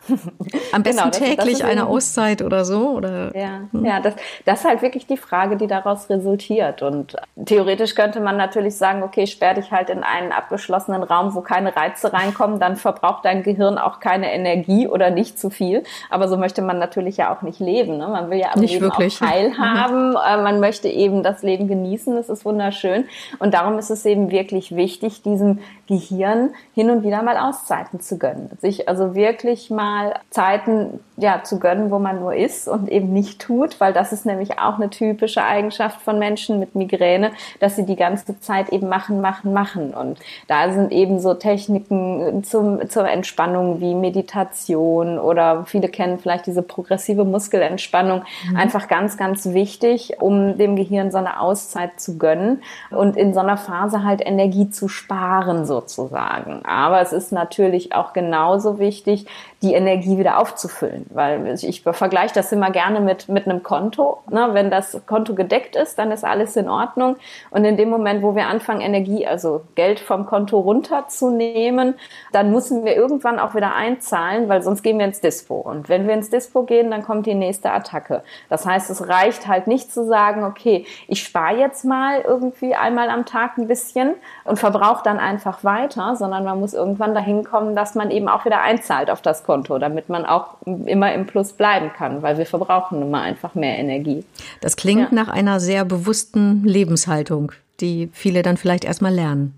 Am 0.73 0.83
besten 0.83 0.99
genau, 0.99 1.11
das, 1.11 1.19
täglich 1.19 1.59
das 1.59 1.69
eine 1.69 1.87
Auszeit 1.87 2.43
oder 2.43 2.65
so? 2.65 2.91
Oder? 2.91 3.37
Ja, 3.37 3.61
hm. 3.73 3.85
ja 3.85 4.01
das, 4.01 4.15
das 4.45 4.61
ist 4.61 4.65
halt 4.65 4.83
wirklich 4.83 5.07
die 5.07 5.17
Frage, 5.17 5.57
die 5.57 5.67
daraus 5.67 6.09
resultiert. 6.09 6.83
Und 6.83 7.17
theoretisch 7.45 7.95
könnte 7.95 8.21
man 8.21 8.37
natürlich 8.37 8.77
sagen, 8.77 9.03
okay, 9.03 9.27
sperr 9.27 9.55
dich 9.55 9.71
halt 9.71 9.91
in 9.91 10.03
einen 10.03 10.33
abgeschlossenen 10.33 11.03
Raum, 11.03 11.35
wo 11.35 11.41
keine 11.41 11.75
Reize 11.75 12.13
reinkommen, 12.13 12.61
dann 12.61 12.77
verbraucht 12.77 13.25
dein 13.25 13.43
Gehirn 13.43 13.79
auch 13.79 14.01
keine 14.01 14.33
Energie 14.33 14.89
oder 14.89 15.11
nicht 15.11 15.39
zu 15.39 15.51
viel. 15.51 15.83
Aber 16.11 16.29
so 16.29 16.37
möchte 16.37 16.63
man 16.63 16.79
natürlich 16.79 17.17
ja 17.17 17.35
auch 17.35 17.43
nicht 17.43 17.61
leben. 17.61 17.99
Ne? 17.99 18.09
Man 18.09 18.31
will 18.31 18.39
ja 18.39 18.53
am 18.55 18.61
nicht 18.61 18.75
Leben 18.75 18.85
wirklich. 18.85 19.21
auch 19.21 19.27
teilhaben. 19.27 20.11
Mhm. 20.11 20.43
Man 20.43 20.61
möchte 20.61 20.89
eben 20.89 21.23
das 21.23 21.43
Leben 21.43 21.69
genießen. 21.69 22.15
Das 22.17 22.29
ist 22.29 22.45
wunderschön. 22.45 23.07
Und 23.39 23.55
darum 23.55 23.79
ist 23.79 23.91
es 23.91 24.07
eben 24.07 24.31
wirklich 24.31 24.75
wichtig, 24.75 25.23
diesem 25.23 25.59
Gehirn 25.89 26.51
hin 26.75 26.91
und 26.91 27.03
wieder 27.03 27.23
mal 27.23 27.39
Auszeiten 27.39 28.01
zu 28.01 28.19
gönnen. 28.19 28.51
Sich 28.61 28.89
also 28.89 29.15
wirklich 29.15 29.71
mal 29.71 30.15
Zeiten 30.31 31.01
ja, 31.17 31.43
zu 31.43 31.59
gönnen, 31.59 31.91
wo 31.91 31.99
man 31.99 32.21
nur 32.21 32.35
ist 32.35 32.69
und 32.69 32.89
eben 32.89 33.13
nicht 33.13 33.41
tut, 33.41 33.81
weil 33.81 33.93
das 33.93 34.13
ist 34.13 34.25
nämlich 34.27 34.59
auch 34.59 34.77
eine 34.77 34.91
typische 34.91 35.43
Eigenschaft 35.43 36.01
von 36.01 36.19
Menschen 36.19 36.61
mit 36.61 36.75
Migräne, 36.75 37.33
dass 37.59 37.75
sie 37.75 37.85
die 37.85 37.97
ganze 37.97 38.39
Zeit 38.39 38.69
eben 38.69 38.89
machen, 38.89 39.21
machen, 39.21 39.53
machen. 39.53 39.95
Und 39.95 40.21
da 40.47 40.71
sind 40.71 40.93
eben 40.93 41.19
so 41.19 41.35
Techniken 41.35 42.45
zum, 42.45 42.89
zur 42.89 43.09
Entspannung 43.09 43.81
wie 43.81 43.95
Meditation 43.95 45.19
oder 45.19 45.65
viele 45.65 45.89
kennen 45.89 46.19
vielleicht 46.19 46.47
diese 46.47 46.63
progressive 46.63 47.25
Muskelentspannung 47.25 48.23
mhm. 48.51 48.57
einfach 48.57 48.89
ganz, 48.89 49.17
ganz 49.17 49.47
wichtig, 49.47 50.21
um 50.21 50.59
dem 50.59 50.77
Gehirn 50.77 51.11
so 51.11 51.19
eine 51.19 51.41
Auszeit 51.41 51.99
zu 51.99 52.19
gönnen 52.19 52.63
und 52.91 53.17
in 53.17 53.35
so 53.35 53.41
einer 53.41 53.57
Phase 53.57 54.05
halt 54.05 54.25
Energie 54.25 54.71
zu 54.71 54.89
sparen 54.89 55.67
sozusagen. 55.79 56.65
Aber 56.65 57.01
es 57.01 57.13
ist 57.13 57.33
natürlich 57.33 57.95
auch 57.95 58.13
genauso 58.13 58.79
wichtig, 58.79 59.27
die 59.63 59.75
Energie 59.75 60.19
wieder 60.19 60.39
aufzufüllen. 60.39 61.07
Weil 61.11 61.55
ich 61.63 61.83
vergleiche 61.83 62.35
das 62.35 62.53
immer 62.53 62.71
gerne 62.71 63.01
mit, 63.01 63.29
mit 63.29 63.47
einem 63.47 63.63
Konto. 63.63 64.19
Ne? 64.31 64.51
Wenn 64.53 64.71
das 64.71 65.01
Konto 65.07 65.35
gedeckt 65.35 65.77
ist, 65.77 65.99
dann 65.99 66.11
ist 66.13 66.25
alles 66.25 66.57
in 66.57 66.69
Ordnung. 66.69 67.17
Und 67.51 67.65
in 67.65 67.77
dem 67.77 67.91
Moment, 67.91 68.23
wo 68.23 68.35
wir 68.35 68.47
anfangen, 68.47 68.81
Energie, 68.81 69.27
also 69.27 69.63
Geld 69.75 70.01
vom 70.01 70.27
Konto 70.27 70.59
runterzunehmen, 70.61 71.95
dann 72.33 72.53
müssen 72.53 72.85
wir 72.85 72.97
irgendwann 72.97 73.39
auch 73.39 73.55
wieder 73.55 73.75
einzahlen, 73.75 74.49
weil 74.49 74.63
sonst 74.63 74.83
gehen 74.83 74.99
wir 74.99 75.07
ins 75.07 75.21
Dispo. 75.21 75.57
Und 75.57 75.89
wenn 75.89 76.07
wir 76.07 76.15
ins 76.15 76.31
Dispo 76.31 76.63
gehen, 76.63 76.91
dann 76.91 77.03
kommt 77.03 77.27
die 77.27 77.35
nächste 77.35 77.73
Attacke. 77.73 78.23
Das 78.49 78.65
heißt, 78.65 78.91
es 78.91 79.09
reicht 79.09 79.49
halt 79.49 79.67
nicht 79.67 79.93
zu 79.93 80.07
sagen, 80.07 80.45
okay, 80.45 80.87
ich 81.09 81.23
spare 81.23 81.57
jetzt 81.57 81.85
mal 81.85 82.21
irgendwie 82.21 82.75
einmal 82.75 83.11
am 83.11 83.27
Tag 83.27 83.59
ein 83.59 83.67
bisschen 83.67 84.15
und 84.45 84.59
verbrauche 84.59 85.03
dann 85.03 85.19
einfach 85.19 85.65
weiter, 85.69 86.17
sondern 86.17 86.45
man 86.45 86.59
muss 86.59 86.73
irgendwann 86.73 87.15
dahin 87.15 87.45
kommen, 87.45 87.77
dass 87.77 87.95
man 87.95 88.11
eben 88.11 88.29
auch 88.29 88.47
wieder 88.47 88.63
einzahlt 88.63 89.11
auf 89.11 89.21
das 89.21 89.45
Konto, 89.45 89.79
damit 89.79 90.09
man 90.09 90.25
auch 90.25 90.57
immer 90.65 91.13
im 91.13 91.27
Plus 91.27 91.53
bleiben 91.53 91.91
kann, 91.95 92.23
weil 92.23 92.39
wir 92.39 92.47
verbrauchen 92.47 93.01
nun 93.01 93.11
mal 93.11 93.23
einfach 93.23 93.55
mehr 93.55 93.79
Energie. 93.79 94.25
Das 94.63 94.77
klingt 94.77 95.13
ja. 95.13 95.15
nach 95.15 95.29
einer 95.29 95.61
sehr 95.61 95.85
bewussten 95.85 96.65
Lebenshaltung, 96.65 97.53
die 97.81 98.09
viele 98.15 98.43
dann 98.43 98.57
vielleicht 98.57 98.87
erstmal 98.87 99.13
lernen. 99.13 99.55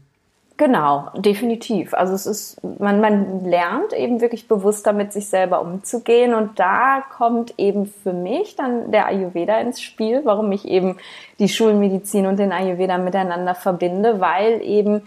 Genau, 0.56 1.08
definitiv. 1.16 1.94
Also 1.94 2.12
es 2.12 2.26
ist, 2.26 2.62
man, 2.78 3.00
man 3.00 3.46
lernt 3.46 3.94
eben 3.94 4.20
wirklich 4.20 4.46
bewusster 4.46 4.92
mit 4.92 5.10
sich 5.10 5.26
selber 5.26 5.62
umzugehen 5.62 6.34
und 6.34 6.60
da 6.60 7.02
kommt 7.16 7.54
eben 7.56 7.86
für 7.86 8.12
mich 8.12 8.56
dann 8.56 8.90
der 8.90 9.06
Ayurveda 9.06 9.58
ins 9.58 9.80
Spiel, 9.80 10.20
warum 10.24 10.52
ich 10.52 10.68
eben 10.68 10.98
die 11.38 11.48
Schulmedizin 11.48 12.26
und 12.26 12.38
den 12.38 12.52
Ayurveda 12.52 12.98
miteinander 12.98 13.54
verbinde, 13.54 14.20
weil 14.20 14.60
eben 14.60 15.00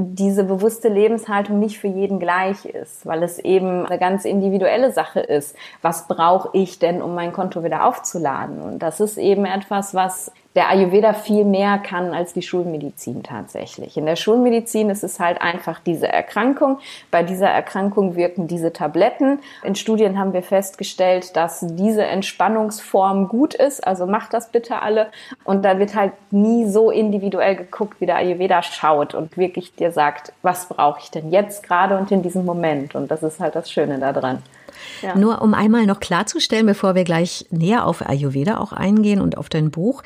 diese 0.00 0.44
bewusste 0.44 0.88
Lebenshaltung 0.88 1.58
nicht 1.58 1.78
für 1.78 1.88
jeden 1.88 2.20
gleich 2.20 2.64
ist, 2.64 3.04
weil 3.04 3.24
es 3.24 3.40
eben 3.40 3.84
eine 3.84 3.98
ganz 3.98 4.24
individuelle 4.24 4.92
Sache 4.92 5.18
ist. 5.18 5.56
Was 5.82 6.06
brauche 6.06 6.50
ich 6.52 6.78
denn, 6.78 7.02
um 7.02 7.16
mein 7.16 7.32
Konto 7.32 7.64
wieder 7.64 7.84
aufzuladen? 7.84 8.60
Und 8.62 8.78
das 8.78 9.00
ist 9.00 9.18
eben 9.18 9.44
etwas, 9.44 9.94
was 9.94 10.30
der 10.58 10.70
Ayurveda 10.70 11.12
viel 11.12 11.44
mehr 11.44 11.78
kann 11.78 12.12
als 12.12 12.32
die 12.32 12.42
Schulmedizin 12.42 13.22
tatsächlich. 13.22 13.96
In 13.96 14.06
der 14.06 14.16
Schulmedizin 14.16 14.90
ist 14.90 15.04
es 15.04 15.20
halt 15.20 15.40
einfach 15.40 15.78
diese 15.78 16.08
Erkrankung. 16.08 16.80
Bei 17.12 17.22
dieser 17.22 17.48
Erkrankung 17.48 18.16
wirken 18.16 18.48
diese 18.48 18.72
Tabletten. 18.72 19.38
In 19.62 19.76
Studien 19.76 20.18
haben 20.18 20.32
wir 20.32 20.42
festgestellt, 20.42 21.36
dass 21.36 21.64
diese 21.64 22.02
Entspannungsform 22.02 23.28
gut 23.28 23.54
ist. 23.54 23.86
Also 23.86 24.06
macht 24.06 24.34
das 24.34 24.50
bitte 24.50 24.82
alle. 24.82 25.12
Und 25.44 25.64
da 25.64 25.78
wird 25.78 25.94
halt 25.94 26.14
nie 26.32 26.68
so 26.68 26.90
individuell 26.90 27.54
geguckt, 27.54 28.00
wie 28.00 28.06
der 28.06 28.16
Ayurveda 28.16 28.64
schaut 28.64 29.14
und 29.14 29.36
wirklich 29.36 29.76
dir 29.76 29.92
sagt, 29.92 30.32
was 30.42 30.66
brauche 30.66 30.98
ich 31.00 31.12
denn 31.12 31.30
jetzt 31.30 31.62
gerade 31.62 31.96
und 31.96 32.10
in 32.10 32.24
diesem 32.24 32.44
Moment. 32.44 32.96
Und 32.96 33.12
das 33.12 33.22
ist 33.22 33.38
halt 33.38 33.54
das 33.54 33.70
Schöne 33.70 34.00
daran. 34.00 34.42
Ja. 35.02 35.16
Nur 35.16 35.40
um 35.40 35.54
einmal 35.54 35.86
noch 35.86 36.00
klarzustellen, 36.00 36.66
bevor 36.66 36.96
wir 36.96 37.04
gleich 37.04 37.46
näher 37.50 37.86
auf 37.86 38.08
Ayurveda 38.08 38.58
auch 38.58 38.72
eingehen 38.72 39.20
und 39.20 39.38
auf 39.38 39.48
dein 39.48 39.70
Buch. 39.70 40.02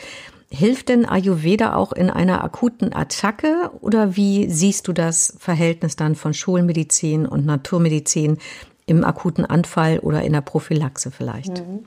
Hilft 0.55 0.91
denn 0.91 1.07
Ayurveda 1.07 1.75
auch 1.75 1.95
in 1.95 2.11
einer 2.11 2.45
akuten 2.45 2.93
Attacke 2.93 3.71
oder 3.81 4.17
wie 4.17 4.51
siehst 4.51 4.87
du 4.87 4.93
das 4.93 5.35
Verhältnis 5.39 5.97
dann 5.97 6.15
von 6.15 6.35
Schulmedizin 6.35 7.25
und 7.25 7.47
Naturmedizin 7.47 8.37
im 8.85 9.03
akuten 9.03 9.47
Anfall 9.47 9.99
oder 10.01 10.23
in 10.23 10.35
der 10.35 10.43
Prophylaxe 10.43 11.11
vielleicht? 11.11 11.67
Mhm. 11.67 11.87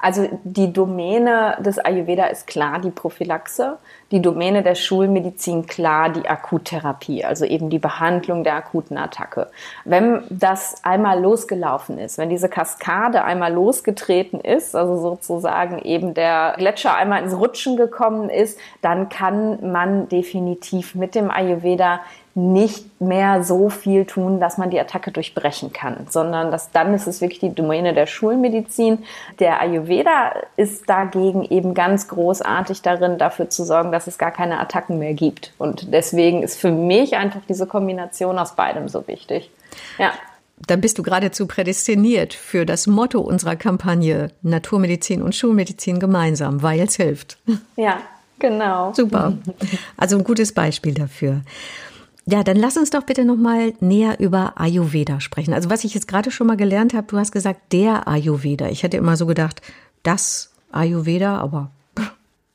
Also 0.00 0.28
die 0.44 0.72
Domäne 0.72 1.58
des 1.60 1.78
Ayurveda 1.78 2.26
ist 2.26 2.46
klar 2.46 2.80
die 2.80 2.90
Prophylaxe, 2.90 3.78
die 4.10 4.22
Domäne 4.22 4.62
der 4.62 4.74
Schulmedizin 4.74 5.66
klar 5.66 6.08
die 6.08 6.28
Akuttherapie, 6.28 7.24
also 7.24 7.44
eben 7.44 7.70
die 7.70 7.78
Behandlung 7.78 8.42
der 8.42 8.54
akuten 8.54 8.96
Attacke. 8.96 9.50
Wenn 9.84 10.22
das 10.30 10.82
einmal 10.84 11.20
losgelaufen 11.20 11.98
ist, 11.98 12.18
wenn 12.18 12.30
diese 12.30 12.48
Kaskade 12.48 13.24
einmal 13.24 13.52
losgetreten 13.52 14.40
ist, 14.40 14.74
also 14.74 14.96
sozusagen 14.96 15.78
eben 15.80 16.14
der 16.14 16.54
Gletscher 16.56 16.94
einmal 16.94 17.22
ins 17.22 17.36
Rutschen 17.36 17.76
gekommen 17.76 18.30
ist, 18.30 18.58
dann 18.80 19.10
kann 19.10 19.70
man 19.70 20.08
definitiv 20.08 20.94
mit 20.94 21.14
dem 21.14 21.30
Ayurveda 21.30 22.00
nicht 22.40 23.00
mehr 23.00 23.44
so 23.44 23.68
viel 23.68 24.04
tun, 24.04 24.40
dass 24.40 24.58
man 24.58 24.70
die 24.70 24.80
Attacke 24.80 25.10
durchbrechen 25.10 25.72
kann, 25.72 26.06
sondern 26.08 26.50
dass 26.50 26.70
dann 26.70 26.94
ist 26.94 27.06
es 27.06 27.20
wirklich 27.20 27.40
die 27.40 27.54
Domäne 27.54 27.92
der 27.92 28.06
Schulmedizin. 28.06 28.98
Der 29.38 29.60
Ayurveda 29.60 30.32
ist 30.56 30.88
dagegen 30.88 31.44
eben 31.44 31.74
ganz 31.74 32.08
großartig 32.08 32.82
darin, 32.82 33.18
dafür 33.18 33.50
zu 33.50 33.64
sorgen, 33.64 33.92
dass 33.92 34.06
es 34.06 34.18
gar 34.18 34.30
keine 34.30 34.60
Attacken 34.60 34.98
mehr 34.98 35.14
gibt. 35.14 35.52
Und 35.58 35.92
deswegen 35.92 36.42
ist 36.42 36.58
für 36.58 36.70
mich 36.70 37.16
einfach 37.16 37.40
diese 37.48 37.66
Kombination 37.66 38.38
aus 38.38 38.56
beidem 38.56 38.88
so 38.88 39.06
wichtig. 39.06 39.50
Ja. 39.98 40.12
Dann 40.66 40.80
bist 40.80 40.98
du 40.98 41.02
geradezu 41.02 41.46
prädestiniert 41.46 42.34
für 42.34 42.66
das 42.66 42.86
Motto 42.86 43.20
unserer 43.20 43.56
Kampagne 43.56 44.30
Naturmedizin 44.42 45.22
und 45.22 45.34
Schulmedizin 45.34 45.98
gemeinsam, 45.98 46.62
weil 46.62 46.80
es 46.80 46.96
hilft. 46.96 47.38
Ja, 47.76 47.98
genau. 48.38 48.92
Super. 48.92 49.32
Also 49.96 50.18
ein 50.18 50.24
gutes 50.24 50.52
Beispiel 50.52 50.92
dafür. 50.92 51.40
Ja, 52.26 52.44
dann 52.44 52.56
lass 52.56 52.76
uns 52.76 52.90
doch 52.90 53.04
bitte 53.04 53.24
noch 53.24 53.36
mal 53.36 53.72
näher 53.80 54.20
über 54.20 54.60
Ayurveda 54.60 55.20
sprechen. 55.20 55.54
Also 55.54 55.70
was 55.70 55.84
ich 55.84 55.94
jetzt 55.94 56.06
gerade 56.06 56.30
schon 56.30 56.46
mal 56.46 56.56
gelernt 56.56 56.94
habe, 56.94 57.06
du 57.06 57.16
hast 57.16 57.32
gesagt 57.32 57.72
der 57.72 58.06
Ayurveda. 58.06 58.68
Ich 58.68 58.82
hätte 58.82 58.96
immer 58.96 59.16
so 59.16 59.26
gedacht, 59.26 59.62
das 60.02 60.52
Ayurveda, 60.70 61.38
aber 61.38 61.70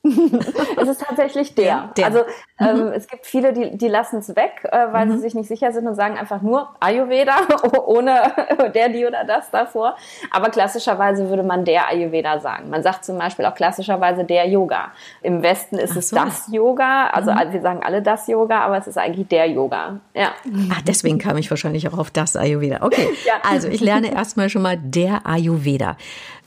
es 0.80 0.88
ist 0.88 1.00
tatsächlich 1.00 1.54
der. 1.54 1.90
der. 1.96 2.06
Also 2.06 2.20
ähm, 2.58 2.86
mhm. 2.86 2.92
es 2.92 3.06
gibt 3.06 3.26
viele, 3.26 3.52
die, 3.52 3.76
die 3.76 3.88
lassen 3.88 4.18
es 4.18 4.34
weg, 4.34 4.66
äh, 4.70 4.86
weil 4.92 5.06
mhm. 5.06 5.12
sie 5.12 5.18
sich 5.18 5.34
nicht 5.34 5.48
sicher 5.48 5.72
sind 5.72 5.86
und 5.86 5.94
sagen 5.94 6.16
einfach 6.16 6.42
nur 6.42 6.68
Ayurveda 6.80 7.36
ohne 7.86 8.32
der, 8.74 8.88
die 8.88 9.06
oder 9.06 9.24
das 9.24 9.50
davor. 9.50 9.96
Aber 10.30 10.50
klassischerweise 10.50 11.28
würde 11.28 11.42
man 11.42 11.64
der 11.64 11.88
Ayurveda 11.88 12.40
sagen. 12.40 12.70
Man 12.70 12.82
sagt 12.82 13.04
zum 13.04 13.18
Beispiel 13.18 13.44
auch 13.44 13.54
klassischerweise 13.54 14.24
der 14.24 14.48
Yoga. 14.48 14.92
Im 15.22 15.42
Westen 15.42 15.76
ist 15.76 15.92
Ach 15.92 15.96
es 15.96 16.08
so. 16.10 16.16
das 16.16 16.48
Yoga. 16.50 17.08
Also 17.08 17.32
mhm. 17.32 17.52
wir 17.52 17.60
sagen 17.60 17.80
alle 17.82 18.02
das 18.02 18.26
Yoga, 18.26 18.60
aber 18.60 18.78
es 18.78 18.86
ist 18.86 18.98
eigentlich 18.98 19.28
der 19.28 19.46
Yoga. 19.46 20.00
Ja. 20.14 20.32
Ach, 20.72 20.82
deswegen 20.82 21.18
kam 21.18 21.36
ich 21.36 21.50
wahrscheinlich 21.50 21.88
auch 21.88 21.98
auf 21.98 22.10
das 22.10 22.36
Ayurveda. 22.36 22.78
Okay. 22.82 23.08
Ja. 23.26 23.34
Also 23.48 23.68
ich 23.68 23.80
lerne 23.80 24.12
erstmal 24.12 24.48
schon 24.48 24.62
mal 24.62 24.76
der 24.76 25.26
Ayurveda. 25.26 25.96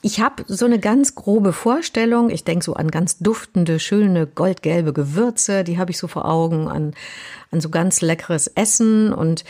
Ich 0.02 0.22
habe 0.22 0.44
so 0.48 0.66
eine 0.66 0.80
ganz 0.80 1.16
grobe 1.16 1.52
Vorstellung. 1.52 2.30
Ich 2.30 2.46
denke 2.46 2.64
so 2.64 2.74
an 2.74 2.90
ganz 2.90 3.18
duftende, 3.20 3.80
schöne, 3.80 4.28
goldgelbe 4.28 4.94
Gewürze. 4.94 5.64
Die 5.64 5.78
habe 5.78 5.92
ich 5.92 5.98
so 5.98 6.08
vor 6.08 6.26
Augen, 6.26 6.70
an, 6.70 6.94
an 7.52 7.60
so 7.60 7.70
ganz 7.70 8.02
leckeres 8.02 8.48
Essen. 8.48 9.12
Und 9.12 9.44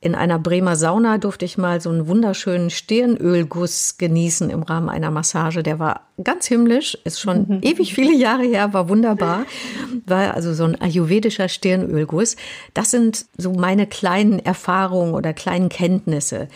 in 0.00 0.14
einer 0.14 0.38
Bremer 0.38 0.76
Sauna 0.76 1.18
durfte 1.18 1.44
ich 1.44 1.58
mal 1.58 1.80
so 1.80 1.90
einen 1.90 2.06
wunderschönen 2.06 2.70
Stirnölguss 2.70 3.98
genießen 3.98 4.50
im 4.50 4.62
Rahmen 4.62 4.88
einer 4.88 5.10
Massage. 5.10 5.64
Der 5.64 5.80
war 5.80 6.02
ganz 6.22 6.46
himmlisch, 6.46 6.96
ist 7.02 7.18
schon 7.18 7.46
mhm. 7.48 7.58
ewig 7.62 7.94
viele 7.94 8.14
Jahre 8.14 8.44
her, 8.44 8.72
war 8.72 8.88
wunderbar. 8.88 9.46
War 10.06 10.34
also 10.34 10.54
so 10.54 10.64
ein 10.64 10.80
ayurvedischer 10.80 11.48
Stirnölguss. 11.48 12.36
Das 12.74 12.92
sind 12.92 13.26
so 13.36 13.52
meine 13.54 13.88
kleinen 13.88 14.38
Erfahrungen 14.38 15.14
oder 15.14 15.32
kleinen 15.32 15.68
Kenntnisse. 15.68 16.46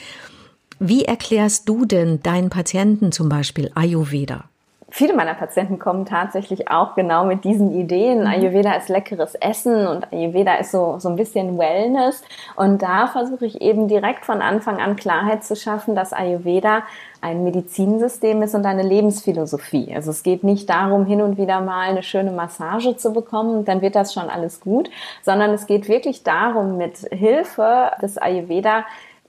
Wie 0.82 1.04
erklärst 1.04 1.68
du 1.68 1.84
denn 1.84 2.22
deinen 2.22 2.49
Patienten 2.49 3.12
zum 3.12 3.28
Beispiel 3.28 3.70
Ayurveda? 3.75 4.44
Viele 4.88 5.14
meiner 5.14 5.34
Patienten 5.34 5.78
kommen 5.78 6.06
tatsächlich 6.06 6.70
auch 6.70 6.94
genau 6.94 7.26
mit 7.26 7.44
diesen 7.44 7.78
Ideen. 7.78 8.22
Mhm. 8.22 8.26
Ayurveda 8.26 8.72
ist 8.72 8.88
leckeres 8.88 9.34
Essen 9.34 9.87
und 9.87 10.10
Ayurveda 10.10 10.54
ist 10.54 10.72
so, 10.72 10.99
so 10.99 11.10
ein 11.10 11.16
bisschen 11.16 11.58
Wellness. 11.58 12.22
Und 12.56 12.80
da 12.80 13.08
versuche 13.08 13.44
ich 13.44 13.60
eben 13.60 13.88
direkt 13.88 14.25
von 14.25 14.40
Anfang 14.40 14.80
an 14.80 14.96
Klarheit 14.96 15.44
zu 15.44 15.54
schaffen, 15.54 15.94
dass 15.94 16.14
Ayurveda 16.14 16.82
ein 17.20 17.44
Medizinsystem 17.44 18.42
ist 18.42 18.54
und 18.54 18.64
eine 18.64 18.82
Lebensphilosophie. 18.82 19.92
Also 19.94 20.10
es 20.10 20.22
geht 20.22 20.44
nicht 20.44 20.70
darum, 20.70 21.04
hin 21.04 21.20
und 21.20 21.37
wieder 21.37 21.60
mal 21.60 21.90
eine 21.90 22.02
schöne 22.02 22.32
Massage 22.32 22.96
zu 22.96 23.12
bekommen, 23.12 23.66
dann 23.66 23.82
wird 23.82 23.94
das 23.94 24.14
schon 24.14 24.30
alles 24.30 24.60
gut, 24.60 24.90
sondern 25.22 25.50
es 25.50 25.66
geht 25.66 25.88
wirklich 25.88 26.22
darum, 26.22 26.78
mit 26.78 26.96
Hilfe 27.12 27.90
des 28.00 28.16
Ayurveda 28.16 28.87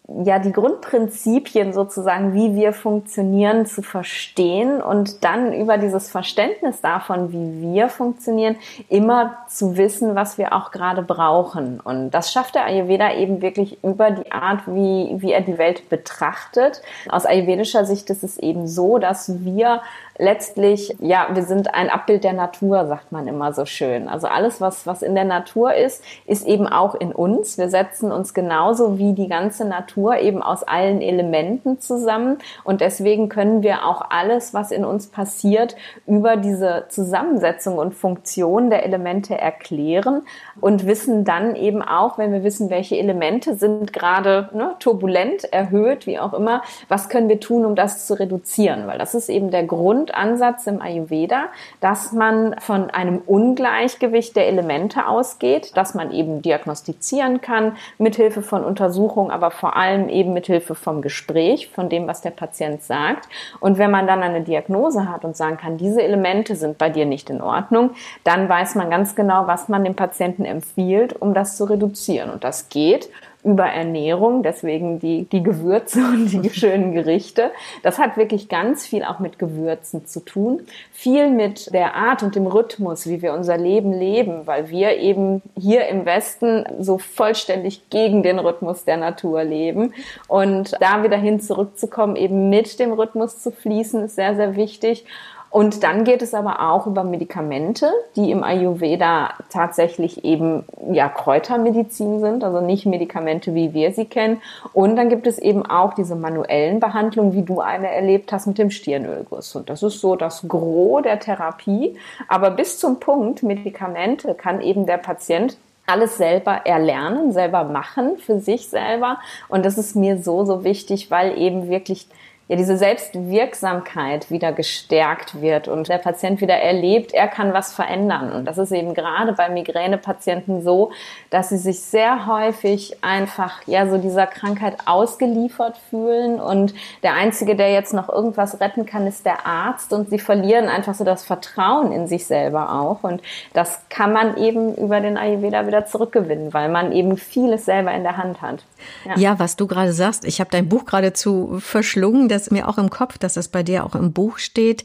ja 0.08 0.40
die 0.40 0.52
Grundprinzipien 0.52 1.74
sozusagen, 1.74 2.34
wie 2.34 2.56
wir 2.56 2.74
funktionieren, 2.74 3.66
zu 3.66 3.82
verstehen 3.82 4.82
und 4.82 5.24
dann 5.24 5.54
über 5.54 5.78
dieses 5.78 6.10
Verständnis 6.10 6.82
davon, 6.82 7.32
wie 7.32 7.74
wir 7.74 7.90
funktionieren, 7.90 8.58
immer 8.90 9.38
zu 9.48 9.78
wissen, 9.78 10.16
was 10.16 10.38
wir 10.38 10.54
auch 10.54 10.72
gerade 10.72 11.02
brauchen. 11.02 11.80
Und 11.80 12.12
das 12.12 12.32
schafft 12.32 12.56
der 12.56 12.66
Ayurveda 12.66 13.14
eben 13.14 13.42
wirklich 13.42 13.84
über 13.84 14.12
die 14.12 14.32
Art, 14.32 14.62
wie, 14.68 15.16
wie 15.22 15.32
er 15.32 15.42
die 15.42 15.58
Welt 15.58 15.90
betrachtet. 15.90 16.82
Aus 17.10 17.26
ayurvedischer 17.26 17.86
Sicht 17.86 18.10
ist 18.10 18.24
es 18.24 18.38
eben 18.38 18.68
so, 18.68 18.98
dass 18.98 19.44
wir 19.46 19.82
letztlich, 20.18 20.96
ja, 21.00 21.28
wir 21.34 21.44
sind 21.44 21.74
ein 21.74 21.90
Abbild 21.90 22.24
der 22.24 22.34
Natur, 22.34 22.86
sagt 22.86 23.12
man 23.12 23.28
immer 23.28 23.54
so 23.54 23.66
schön. 23.66 24.08
Also 24.08 24.28
alles, 24.28 24.62
was, 24.62 24.86
was 24.86 25.02
in 25.02 25.16
der 25.16 25.26
Natur 25.26 25.74
ist, 25.74 26.04
ist 26.26 26.46
eben 26.46 26.68
auch 26.68 26.96
in 26.96 27.12
uns. 27.12 27.58
Wir 27.58 27.70
setzen 27.70 28.12
uns 28.12 28.34
genauso 28.34 28.98
wie 28.98 29.14
die 29.14 29.28
ganze 29.28 29.66
Natur 29.66 30.18
eben 30.18 30.42
aus 30.42 30.64
allen 30.64 31.02
Elementen 31.02 31.80
zusammen. 31.80 32.38
Und 32.64 32.82
deswegen 32.82 33.30
können 33.30 33.64
wir 33.64 33.86
auch 33.86 34.04
alles, 34.10 34.54
was 34.54 34.72
in 34.72 34.86
uns 34.86 35.08
passiert, 35.08 35.76
über 36.06 36.38
diese 36.38 36.86
Zusammensetzung 36.90 37.78
und 37.78 37.94
Funktion 37.94 38.70
der 38.70 38.86
Elemente 38.86 39.38
erklären 39.38 40.24
und 40.60 40.86
wissen 40.86 41.24
dann 41.24 41.56
eben 41.56 41.82
auch, 41.82 42.18
wenn 42.18 42.32
wir 42.32 42.44
wissen, 42.44 42.70
welche 42.70 42.98
Elemente 42.98 43.56
sind 43.56 43.94
gerade 43.94 44.50
ne, 44.54 44.76
turbulent, 44.80 45.52
erhöht, 45.52 46.06
wie 46.08 46.20
auch 46.20 46.34
immer, 46.34 46.62
was 46.88 47.10
können 47.10 47.30
wir 47.30 47.40
tun, 47.40 47.66
um 47.66 47.76
das 47.76 48.06
zu 48.06 48.20
reduzieren? 48.20 48.88
Weil 48.88 48.98
das 48.98 49.16
ist 49.16 49.30
eben 49.30 49.52
der 49.52 49.64
Grund, 49.64 50.01
Grundansatz 50.02 50.66
im 50.66 50.82
Ayurveda, 50.82 51.50
dass 51.80 52.12
man 52.12 52.56
von 52.60 52.90
einem 52.90 53.20
Ungleichgewicht 53.20 54.36
der 54.36 54.48
Elemente 54.48 55.06
ausgeht, 55.08 55.78
dass 55.78 55.94
man 55.94 56.12
eben 56.12 56.42
diagnostizieren 56.42 57.40
kann 57.42 57.74
mithilfe 58.00 58.42
von 58.42 58.64
Untersuchungen, 58.64 59.30
aber 59.30 59.52
vor 59.52 59.76
allem 59.76 60.10
eben 60.10 60.34
mithilfe 60.34 60.74
vom 60.74 61.04
Gespräch, 61.04 61.70
von 61.70 61.88
dem, 61.88 62.08
was 62.08 62.22
der 62.22 62.32
Patient 62.32 62.82
sagt. 62.82 63.30
Und 63.60 63.78
wenn 63.78 63.92
man 63.92 64.08
dann 64.08 64.24
eine 64.24 64.42
Diagnose 64.42 65.08
hat 65.08 65.24
und 65.24 65.38
sagen 65.38 65.58
kann, 65.58 65.78
diese 65.78 66.02
Elemente 66.02 66.56
sind 66.56 66.80
bei 66.80 66.90
dir 66.90 67.06
nicht 67.06 67.30
in 67.30 67.42
Ordnung, 67.42 67.92
dann 68.24 68.50
weiß 68.50 68.74
man 68.74 68.90
ganz 68.90 69.14
genau, 69.14 69.46
was 69.46 69.70
man 69.70 69.84
dem 69.84 69.96
Patienten 69.96 70.46
empfiehlt, 70.46 71.22
um 71.22 71.36
das 71.36 71.58
zu 71.58 71.66
reduzieren. 71.66 72.32
Und 72.32 72.44
das 72.44 72.70
geht 72.70 73.10
über 73.44 73.66
Ernährung, 73.66 74.44
deswegen 74.44 75.00
die, 75.00 75.26
die 75.26 75.44
Gewürze 75.44 76.00
und 76.14 76.44
die 76.44 76.50
schönen 76.50 76.94
Gerichte. 76.94 77.52
Das 77.84 77.98
hat 77.98 78.18
wirklich 78.18 78.50
ganz 78.50 78.86
viel 78.86 79.04
auch 79.04 79.20
mit 79.20 79.40
Gewürzen 79.40 80.06
zu 80.06 80.20
tun. 80.20 80.62
Viel 80.92 81.30
mit 81.30 81.74
der 81.74 81.96
Art 81.96 82.24
und 82.24 82.36
dem 82.36 82.48
Rhythmus, 82.48 83.08
wie 83.08 83.22
wir 83.22 83.34
unser 83.34 83.58
Leben 83.58 83.94
leben, 83.94 84.46
weil 84.46 84.70
wir 84.70 84.98
eben 84.98 85.42
hier 85.58 85.88
im 85.88 86.06
Westen 86.06 86.66
so 86.80 86.98
vollständig 86.98 87.90
gegen 87.90 88.24
den 88.24 88.40
Rhythmus 88.40 88.86
der 88.86 88.98
Natur 88.98 89.44
leben. 89.44 89.94
Und 90.28 90.74
da 90.80 91.04
wieder 91.04 91.18
hin 91.18 91.40
zurückzukommen, 91.40 92.16
eben 92.16 92.50
mit 92.50 92.80
dem 92.80 92.94
Rhythmus 92.94 93.42
zu 93.42 93.52
fließen, 93.52 94.04
ist 94.04 94.16
sehr, 94.16 94.36
sehr 94.36 94.56
wichtig. 94.56 95.06
Und 95.52 95.84
dann 95.84 96.06
geht 96.06 96.22
es 96.22 96.34
aber 96.34 96.72
auch 96.72 96.88
über 96.88 97.04
Medikamente, 97.04 97.92
die 98.16 98.32
im 98.32 98.42
Ayurveda 98.42 99.34
tatsächlich 99.50 100.24
eben 100.24 100.64
ja 100.92 101.10
Kräutermedizin 101.10 102.22
sind, 102.22 102.46
also 102.46 102.62
nicht 102.62 102.86
Medikamente, 102.86 103.54
wie 103.54 103.74
wir 103.74 103.92
sie 103.92 104.06
kennen. 104.06 104.42
Und 104.72 104.96
dann 104.96 105.10
gibt 105.10 105.28
es 105.28 105.38
eben 105.38 105.66
auch 105.66 105.94
diese 105.94 106.16
manuellen 106.16 106.80
Behandlungen, 106.80 107.34
wie 107.34 107.44
du 107.44 107.60
eine 107.60 107.92
erlebt 107.92 108.32
hast 108.32 108.48
mit 108.48 108.60
dem 108.60 108.72
Stirnölguss. 108.72 109.54
Und 109.56 109.70
das 109.70 109.84
ist 109.84 110.00
so 110.00 110.16
das 110.16 110.48
Gros 110.48 111.04
der 111.04 111.20
Therapie. 111.20 111.98
Aber 112.30 112.52
bis 112.52 112.80
zum 112.80 113.02
Punkt 113.02 113.44
Medikamente 113.44 114.34
kann 114.36 114.62
eben 114.62 114.86
der 114.86 114.98
Patient 114.98 115.58
alles 115.86 116.18
selber 116.18 116.62
erlernen, 116.66 117.34
selber 117.34 117.66
machen 117.66 118.18
für 118.18 118.40
sich 118.40 118.70
selber. 118.70 119.18
Und 119.50 119.66
das 119.66 119.78
ist 119.78 119.98
mir 119.98 120.18
so, 120.18 120.46
so 120.46 120.64
wichtig, 120.64 121.12
weil 121.12 121.38
eben 121.38 121.68
wirklich 121.68 122.08
ja 122.52 122.58
diese 122.58 122.76
Selbstwirksamkeit 122.76 124.30
wieder 124.30 124.52
gestärkt 124.52 125.40
wird 125.40 125.70
und 125.70 125.88
der 125.88 126.00
Patient 126.00 126.42
wieder 126.42 126.56
erlebt, 126.56 127.14
er 127.14 127.30
kann 127.30 127.54
was 127.54 127.74
verändern. 127.74 128.34
Und 128.34 128.44
das 128.44 128.58
ist 128.58 128.74
eben 128.74 128.94
gerade 128.94 129.32
bei 129.32 129.48
Migränepatienten 129.48 130.62
so, 130.62 130.92
dass 131.30 131.48
sie 131.48 131.58
sich 131.58 131.80
sehr 131.80 132.28
häufig 132.28 132.98
einfach 133.02 133.66
ja 133.68 133.88
so 133.88 133.98
dieser 133.98 134.28
Krankheit 134.28 134.80
ausgeliefert 134.86 135.78
fühlen 135.90 136.42
und 136.42 136.74
der 137.04 137.14
einzige, 137.14 137.56
der 137.56 137.72
jetzt 137.72 137.94
noch 137.94 138.10
irgendwas 138.10 138.60
retten 138.60 138.86
kann, 138.86 139.08
ist 139.08 139.26
der 139.26 139.46
Arzt 139.46 139.94
und 139.94 140.10
sie 140.10 140.20
verlieren 140.20 140.68
einfach 140.68 140.94
so 140.94 141.06
das 141.06 141.24
Vertrauen 141.24 141.94
in 141.94 142.08
sich 142.08 142.26
selber 142.26 142.74
auch 142.74 143.04
und 143.04 143.22
das 143.54 143.80
kann 143.88 144.12
man 144.12 144.36
eben 144.36 144.76
über 144.76 145.00
den 145.00 145.16
Ayurveda 145.16 145.68
wieder 145.68 145.86
zurückgewinnen, 145.86 146.54
weil 146.54 146.68
man 146.68 146.92
eben 146.92 147.16
vieles 147.16 147.64
selber 147.64 147.94
in 147.94 148.04
der 148.04 148.18
Hand 148.18 148.42
hat. 148.42 148.66
Ja, 149.06 149.16
ja 149.16 149.40
was 149.40 149.56
du 149.56 149.68
gerade 149.68 149.94
sagst, 149.94 150.26
ich 150.26 150.42
habe 150.42 150.50
dein 150.52 150.68
Buch 150.68 150.84
geradezu 150.84 151.60
verschlungen, 151.62 152.28
das 152.28 152.41
mir 152.50 152.68
auch 152.68 152.78
im 152.78 152.90
Kopf, 152.90 153.18
dass 153.18 153.36
das 153.36 153.50
bei 153.50 153.62
dir 153.62 153.86
auch 153.86 153.94
im 153.94 154.14
Buch 154.14 154.40
steht. 154.40 154.84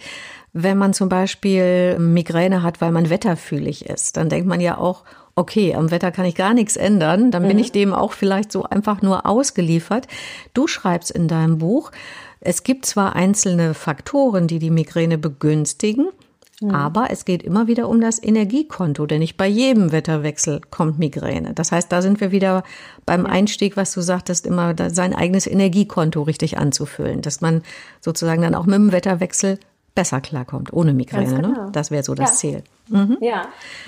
Wenn 0.52 0.76
man 0.76 0.92
zum 0.92 1.08
Beispiel 1.08 1.98
Migräne 1.98 2.62
hat, 2.62 2.80
weil 2.80 2.90
man 2.90 3.08
wetterfühlig 3.08 3.86
ist, 3.86 4.16
dann 4.16 4.28
denkt 4.28 4.48
man 4.48 4.60
ja 4.60 4.76
auch, 4.76 5.04
okay, 5.34 5.75
am 5.75 5.90
Wetter 5.90 6.10
kann 6.10 6.25
ich 6.25 6.34
gar 6.34 6.54
nichts 6.54 6.76
ändern, 6.76 7.30
dann 7.30 7.44
mhm. 7.44 7.48
bin 7.48 7.58
ich 7.58 7.70
dem 7.70 7.92
auch 7.92 8.12
vielleicht 8.12 8.50
so 8.50 8.64
einfach 8.64 9.02
nur 9.02 9.26
ausgeliefert. 9.26 10.08
Du 10.54 10.66
schreibst 10.66 11.10
in 11.10 11.28
deinem 11.28 11.58
Buch, 11.58 11.92
es 12.40 12.62
gibt 12.62 12.86
zwar 12.86 13.14
einzelne 13.14 13.75
Faktoren, 13.75 14.46
die 14.46 14.58
die 14.58 14.70
Migräne 14.70 15.18
begünstigen, 15.18 16.08
Mhm. 16.60 16.70
Aber 16.70 17.10
es 17.10 17.25
geht 17.25 17.42
immer 17.42 17.66
wieder 17.66 17.88
um 17.88 18.00
das 18.00 18.22
Energiekonto, 18.22 19.06
denn 19.06 19.18
nicht 19.18 19.36
bei 19.36 19.46
jedem 19.46 19.92
Wetterwechsel 19.92 20.60
kommt 20.70 20.98
Migräne. 20.98 21.52
Das 21.54 21.70
heißt, 21.70 21.92
da 21.92 22.00
sind 22.00 22.20
wir 22.20 22.32
wieder 22.32 22.64
beim 23.04 23.26
Einstieg, 23.26 23.76
was 23.76 23.92
du 23.92 24.00
sagtest, 24.00 24.46
immer 24.46 24.75
sein 24.90 25.14
eigenes 25.14 25.46
Energiekonto 25.46 26.22
richtig 26.22 26.58
anzufüllen, 26.58 27.20
dass 27.20 27.40
man 27.40 27.62
sozusagen 28.00 28.42
dann 28.42 28.54
auch 28.54 28.66
mit 28.66 28.76
dem 28.76 28.92
Wetterwechsel 28.92 29.58
besser 29.94 30.20
klarkommt, 30.20 30.72
ohne 30.72 30.94
Migräne. 30.94 31.32
Ne? 31.32 31.42
Genau. 31.42 31.64
Ne? 31.64 31.68
Das 31.72 31.90
wäre 31.90 32.02
so 32.02 32.14
das 32.14 32.30
ja. 32.30 32.36
Ziel. 32.36 32.62
Mhm. 32.88 33.19
Ja, 33.21 33.43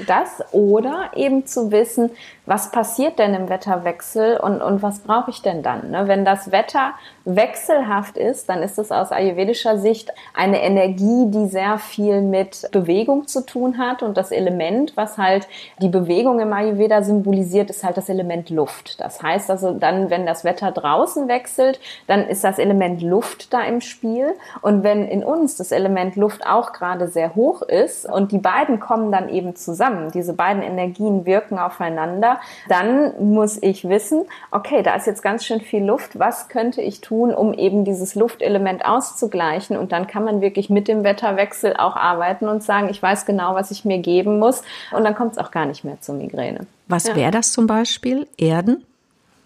das 0.06 0.42
oder 0.52 1.10
eben 1.14 1.46
zu 1.46 1.70
wissen, 1.70 2.10
was 2.46 2.70
passiert 2.70 3.18
denn 3.18 3.34
im 3.34 3.48
Wetterwechsel 3.48 4.38
und, 4.38 4.62
und 4.62 4.82
was 4.82 5.00
brauche 5.00 5.30
ich 5.30 5.42
denn 5.42 5.62
dann? 5.62 5.90
Ne? 5.90 6.08
Wenn 6.08 6.24
das 6.24 6.50
Wetter 6.50 6.94
wechselhaft 7.26 8.16
ist, 8.16 8.48
dann 8.48 8.62
ist 8.62 8.78
es 8.78 8.90
aus 8.90 9.12
ayurvedischer 9.12 9.78
Sicht 9.78 10.12
eine 10.34 10.62
Energie, 10.62 11.26
die 11.26 11.46
sehr 11.46 11.78
viel 11.78 12.22
mit 12.22 12.66
Bewegung 12.72 13.28
zu 13.28 13.44
tun 13.44 13.76
hat 13.76 14.02
und 14.02 14.16
das 14.16 14.30
Element, 14.30 14.96
was 14.96 15.18
halt 15.18 15.46
die 15.82 15.88
Bewegung 15.88 16.40
im 16.40 16.52
Ayurveda 16.52 17.02
symbolisiert, 17.02 17.68
ist 17.68 17.84
halt 17.84 17.98
das 17.98 18.08
Element 18.08 18.48
Luft. 18.48 18.98
Das 18.98 19.22
heißt 19.22 19.50
also 19.50 19.74
dann, 19.74 20.08
wenn 20.08 20.24
das 20.24 20.42
Wetter 20.42 20.72
draußen 20.72 21.28
wechselt, 21.28 21.80
dann 22.06 22.26
ist 22.26 22.44
das 22.44 22.58
Element 22.58 23.02
Luft 23.02 23.52
da 23.52 23.62
im 23.62 23.82
Spiel 23.82 24.34
und 24.62 24.82
wenn 24.82 25.06
in 25.06 25.22
uns 25.22 25.56
das 25.56 25.70
Element 25.70 26.16
Luft 26.16 26.46
auch 26.46 26.72
gerade 26.72 27.08
sehr 27.08 27.34
hoch 27.34 27.60
ist 27.60 28.10
und 28.10 28.32
die 28.32 28.38
beiden 28.38 28.80
kommen 28.88 29.12
dann 29.12 29.28
eben 29.28 29.54
zusammen, 29.54 30.10
diese 30.12 30.32
beiden 30.32 30.62
Energien 30.62 31.26
wirken 31.26 31.58
aufeinander, 31.58 32.40
dann 32.70 33.12
muss 33.34 33.62
ich 33.62 33.86
wissen, 33.86 34.24
okay, 34.50 34.82
da 34.82 34.94
ist 34.94 35.06
jetzt 35.06 35.22
ganz 35.22 35.44
schön 35.44 35.60
viel 35.60 35.84
Luft, 35.84 36.18
was 36.18 36.48
könnte 36.48 36.80
ich 36.80 37.02
tun, 37.02 37.34
um 37.34 37.52
eben 37.52 37.84
dieses 37.84 38.14
Luftelement 38.14 38.86
auszugleichen 38.86 39.76
und 39.76 39.92
dann 39.92 40.06
kann 40.06 40.24
man 40.24 40.40
wirklich 40.40 40.70
mit 40.70 40.88
dem 40.88 41.04
Wetterwechsel 41.04 41.76
auch 41.76 41.96
arbeiten 41.96 42.48
und 42.48 42.62
sagen, 42.62 42.88
ich 42.88 43.02
weiß 43.02 43.26
genau, 43.26 43.54
was 43.54 43.70
ich 43.70 43.84
mir 43.84 43.98
geben 43.98 44.38
muss 44.38 44.62
und 44.90 45.04
dann 45.04 45.14
kommt 45.14 45.32
es 45.32 45.38
auch 45.38 45.50
gar 45.50 45.66
nicht 45.66 45.84
mehr 45.84 46.00
zur 46.00 46.14
Migräne. 46.14 46.60
Was 46.86 47.08
ja. 47.08 47.14
wäre 47.14 47.30
das 47.30 47.52
zum 47.52 47.66
Beispiel? 47.66 48.26
Erden? 48.38 48.86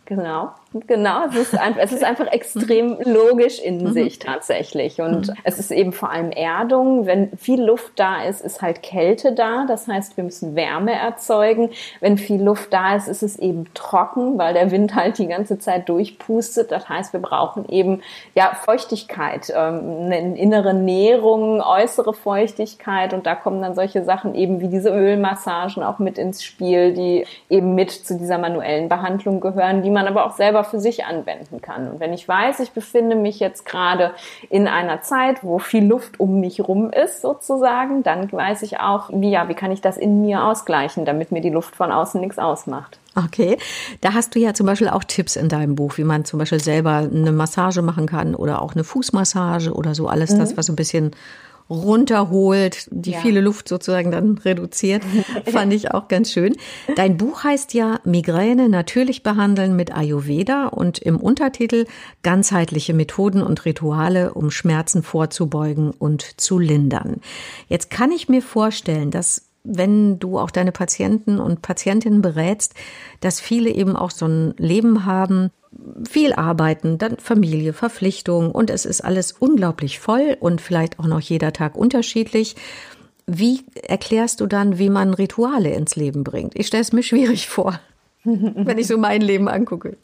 Genau. 0.04 0.52
Genau, 0.86 1.26
es 1.28 1.36
ist, 1.36 1.58
einfach, 1.58 1.80
es 1.82 1.92
ist 1.92 2.02
einfach 2.02 2.26
extrem 2.28 2.96
logisch 3.04 3.58
in 3.58 3.84
mhm. 3.84 3.92
sich 3.92 4.18
tatsächlich. 4.18 5.00
Und 5.00 5.28
mhm. 5.28 5.34
es 5.44 5.58
ist 5.58 5.70
eben 5.70 5.92
vor 5.92 6.10
allem 6.10 6.30
Erdung. 6.30 7.04
Wenn 7.04 7.37
viel 7.37 7.62
Luft 7.62 7.92
da 7.96 8.22
ist, 8.24 8.40
ist 8.40 8.62
halt 8.62 8.82
Kälte 8.82 9.32
da. 9.32 9.66
Das 9.66 9.87
heißt, 9.87 10.16
wir 10.16 10.24
müssen 10.24 10.56
Wärme 10.56 10.92
erzeugen. 10.92 11.70
Wenn 12.00 12.16
viel 12.16 12.42
Luft 12.42 12.72
da 12.72 12.96
ist, 12.96 13.08
ist 13.08 13.22
es 13.22 13.38
eben 13.38 13.66
trocken, 13.74 14.38
weil 14.38 14.54
der 14.54 14.70
Wind 14.70 14.94
halt 14.94 15.18
die 15.18 15.26
ganze 15.26 15.58
Zeit 15.58 15.90
durchpustet. 15.90 16.72
Das 16.72 16.88
heißt, 16.88 17.12
wir 17.12 17.20
brauchen 17.20 17.68
eben 17.68 18.00
ja 18.35 18.52
Feuchtigkeit, 18.54 19.52
ähm, 19.54 20.06
eine 20.06 20.38
innere 20.38 20.72
Nährung, 20.72 21.61
äußere 21.61 22.14
Feuchtigkeit. 22.14 23.12
Und 23.12 23.26
da 23.26 23.35
kommen 23.35 23.61
dann 23.61 23.74
solche 23.74 24.04
Sachen 24.04 24.35
eben 24.35 24.61
wie 24.61 24.68
diese 24.68 24.88
Ölmassagen 24.88 25.82
auch 25.82 25.98
mit 25.98 26.16
ins 26.16 26.42
Spiel, 26.42 26.94
die 26.94 27.26
eben 27.50 27.74
mit 27.74 27.90
zu 27.90 28.16
dieser 28.16 28.38
manuellen 28.38 28.88
Behandlung 28.88 29.40
gehören, 29.40 29.82
die 29.82 29.90
man 29.90 30.06
aber 30.06 30.24
auch 30.24 30.32
selber 30.32 30.62
für 30.64 30.81
sich 30.81 31.05
anwenden 31.05 31.61
kann. 31.61 31.88
Und 31.88 32.01
wenn 32.01 32.12
ich 32.12 32.27
weiß, 32.27 32.61
ich 32.61 32.72
befinde 32.72 33.16
mich 33.16 33.40
jetzt 33.40 33.64
gerade 33.66 34.12
in 34.51 34.68
einer 34.68 35.03
Zeit, 35.03 35.42
wo 35.42 35.59
viel 35.59 35.85
Luft 35.85 36.20
um 36.20 36.40
mich 36.40 36.61
rum 36.61 36.90
ist, 36.90 37.22
sozusagen, 37.22 38.03
dann 38.03 38.31
weiß 38.31 38.62
ich 38.62 38.81
auch, 38.81 39.11
wie, 39.12 39.31
ja, 39.31 39.48
wie 39.48 39.55
kann 39.55 39.70
ich 39.70 39.81
das 39.81 39.96
in 39.96 40.20
mir 40.20 40.44
ausgleichen, 40.44 41.05
damit 41.05 41.33
mir 41.33 41.40
die 41.40 41.51
Luft 41.51 41.77
von 41.77 41.92
außen 41.92 42.20
nichts 42.20 42.38
ausmacht. 42.38 42.98
Okay, 43.14 43.59
da 44.01 44.14
hast 44.14 44.35
du 44.35 44.38
ja 44.38 44.55
zum 44.55 44.66
Beispiel 44.66 44.88
auch 44.88 45.05
Tipps 45.05 45.37
in 45.37 45.48
deinem 45.48 45.75
Buch, 45.75 45.98
wie 45.98 46.05
man 46.05 46.25
zum 46.25 46.38
Beispiel 46.38 46.61
selber 46.61 47.09
eine 47.12 47.33
Massage 47.33 47.83
machen 47.83 48.07
kann 48.07 48.35
oder 48.35 48.62
auch 48.62 48.75
eine 48.75 48.85
Fußmassage 48.85 49.72
oder 49.72 49.94
so 49.94 50.09
alles 50.09 50.31
mhm. 50.31 50.38
das, 50.38 50.57
was 50.57 50.66
so 50.66 50.72
ein 50.72 50.77
bisschen 50.77 51.11
runterholt, 51.72 52.88
die 52.90 53.12
ja. 53.12 53.20
viele 53.20 53.40
Luft 53.40 53.68
sozusagen 53.68 54.11
dann 54.11 54.38
reduziert. 54.38 55.02
Fand 55.46 55.72
ich 55.72 55.90
auch 55.90 56.08
ganz 56.08 56.32
schön. 56.32 56.56
Dein 56.96 57.16
Buch 57.16 57.44
heißt 57.44 57.74
ja 57.74 58.00
Migräne 58.04 58.68
natürlich 58.68 59.22
behandeln 59.22 59.74
mit 59.76 59.94
Ayurveda 59.94 60.68
und 60.68 60.98
im 60.98 61.18
Untertitel 61.18 61.87
ganzheitliche 62.22 62.94
Methoden 62.94 63.42
und 63.42 63.64
Rituale, 63.64 64.35
um 64.35 64.50
Schmerzen 64.50 65.02
vorzubeugen 65.02 65.90
und 65.90 66.40
zu 66.40 66.58
lindern. 66.58 67.20
Jetzt 67.68 67.90
kann 67.90 68.12
ich 68.12 68.28
mir 68.28 68.42
vorstellen, 68.42 69.11
dass 69.11 69.48
wenn 69.64 70.18
du 70.18 70.38
auch 70.38 70.50
deine 70.50 70.72
Patienten 70.72 71.38
und 71.38 71.62
Patientinnen 71.62 72.22
berätst, 72.22 72.74
dass 73.20 73.40
viele 73.40 73.70
eben 73.70 73.96
auch 73.96 74.11
so 74.11 74.26
ein 74.26 74.54
Leben 74.58 75.06
haben, 75.06 75.50
viel 76.08 76.32
arbeiten, 76.32 76.98
dann 76.98 77.16
Familie, 77.18 77.72
Verpflichtung 77.72 78.50
und 78.50 78.70
es 78.70 78.85
ist 78.85 79.02
alles 79.02 79.32
unglaublich 79.32 79.98
voll 79.98 80.37
und 80.40 80.61
vielleicht 80.61 80.98
auch 80.98 81.06
noch 81.06 81.20
jeder 81.20 81.52
Tag 81.52 81.76
unterschiedlich. 81.76 82.56
Wie 83.26 83.64
erklärst 83.82 84.40
du 84.40 84.46
dann, 84.46 84.78
wie 84.78 84.90
man 84.90 85.14
Rituale 85.14 85.70
ins 85.70 85.96
Leben 85.96 86.24
bringt? 86.24 86.56
Ich 86.56 86.66
stelle 86.66 86.82
es 86.82 86.92
mir 86.92 87.02
schwierig 87.02 87.48
vor, 87.48 87.80
wenn 88.24 88.78
ich 88.78 88.87
so 88.87 88.98
mein 88.98 89.22
Leben 89.22 89.48
angucke. 89.48 89.96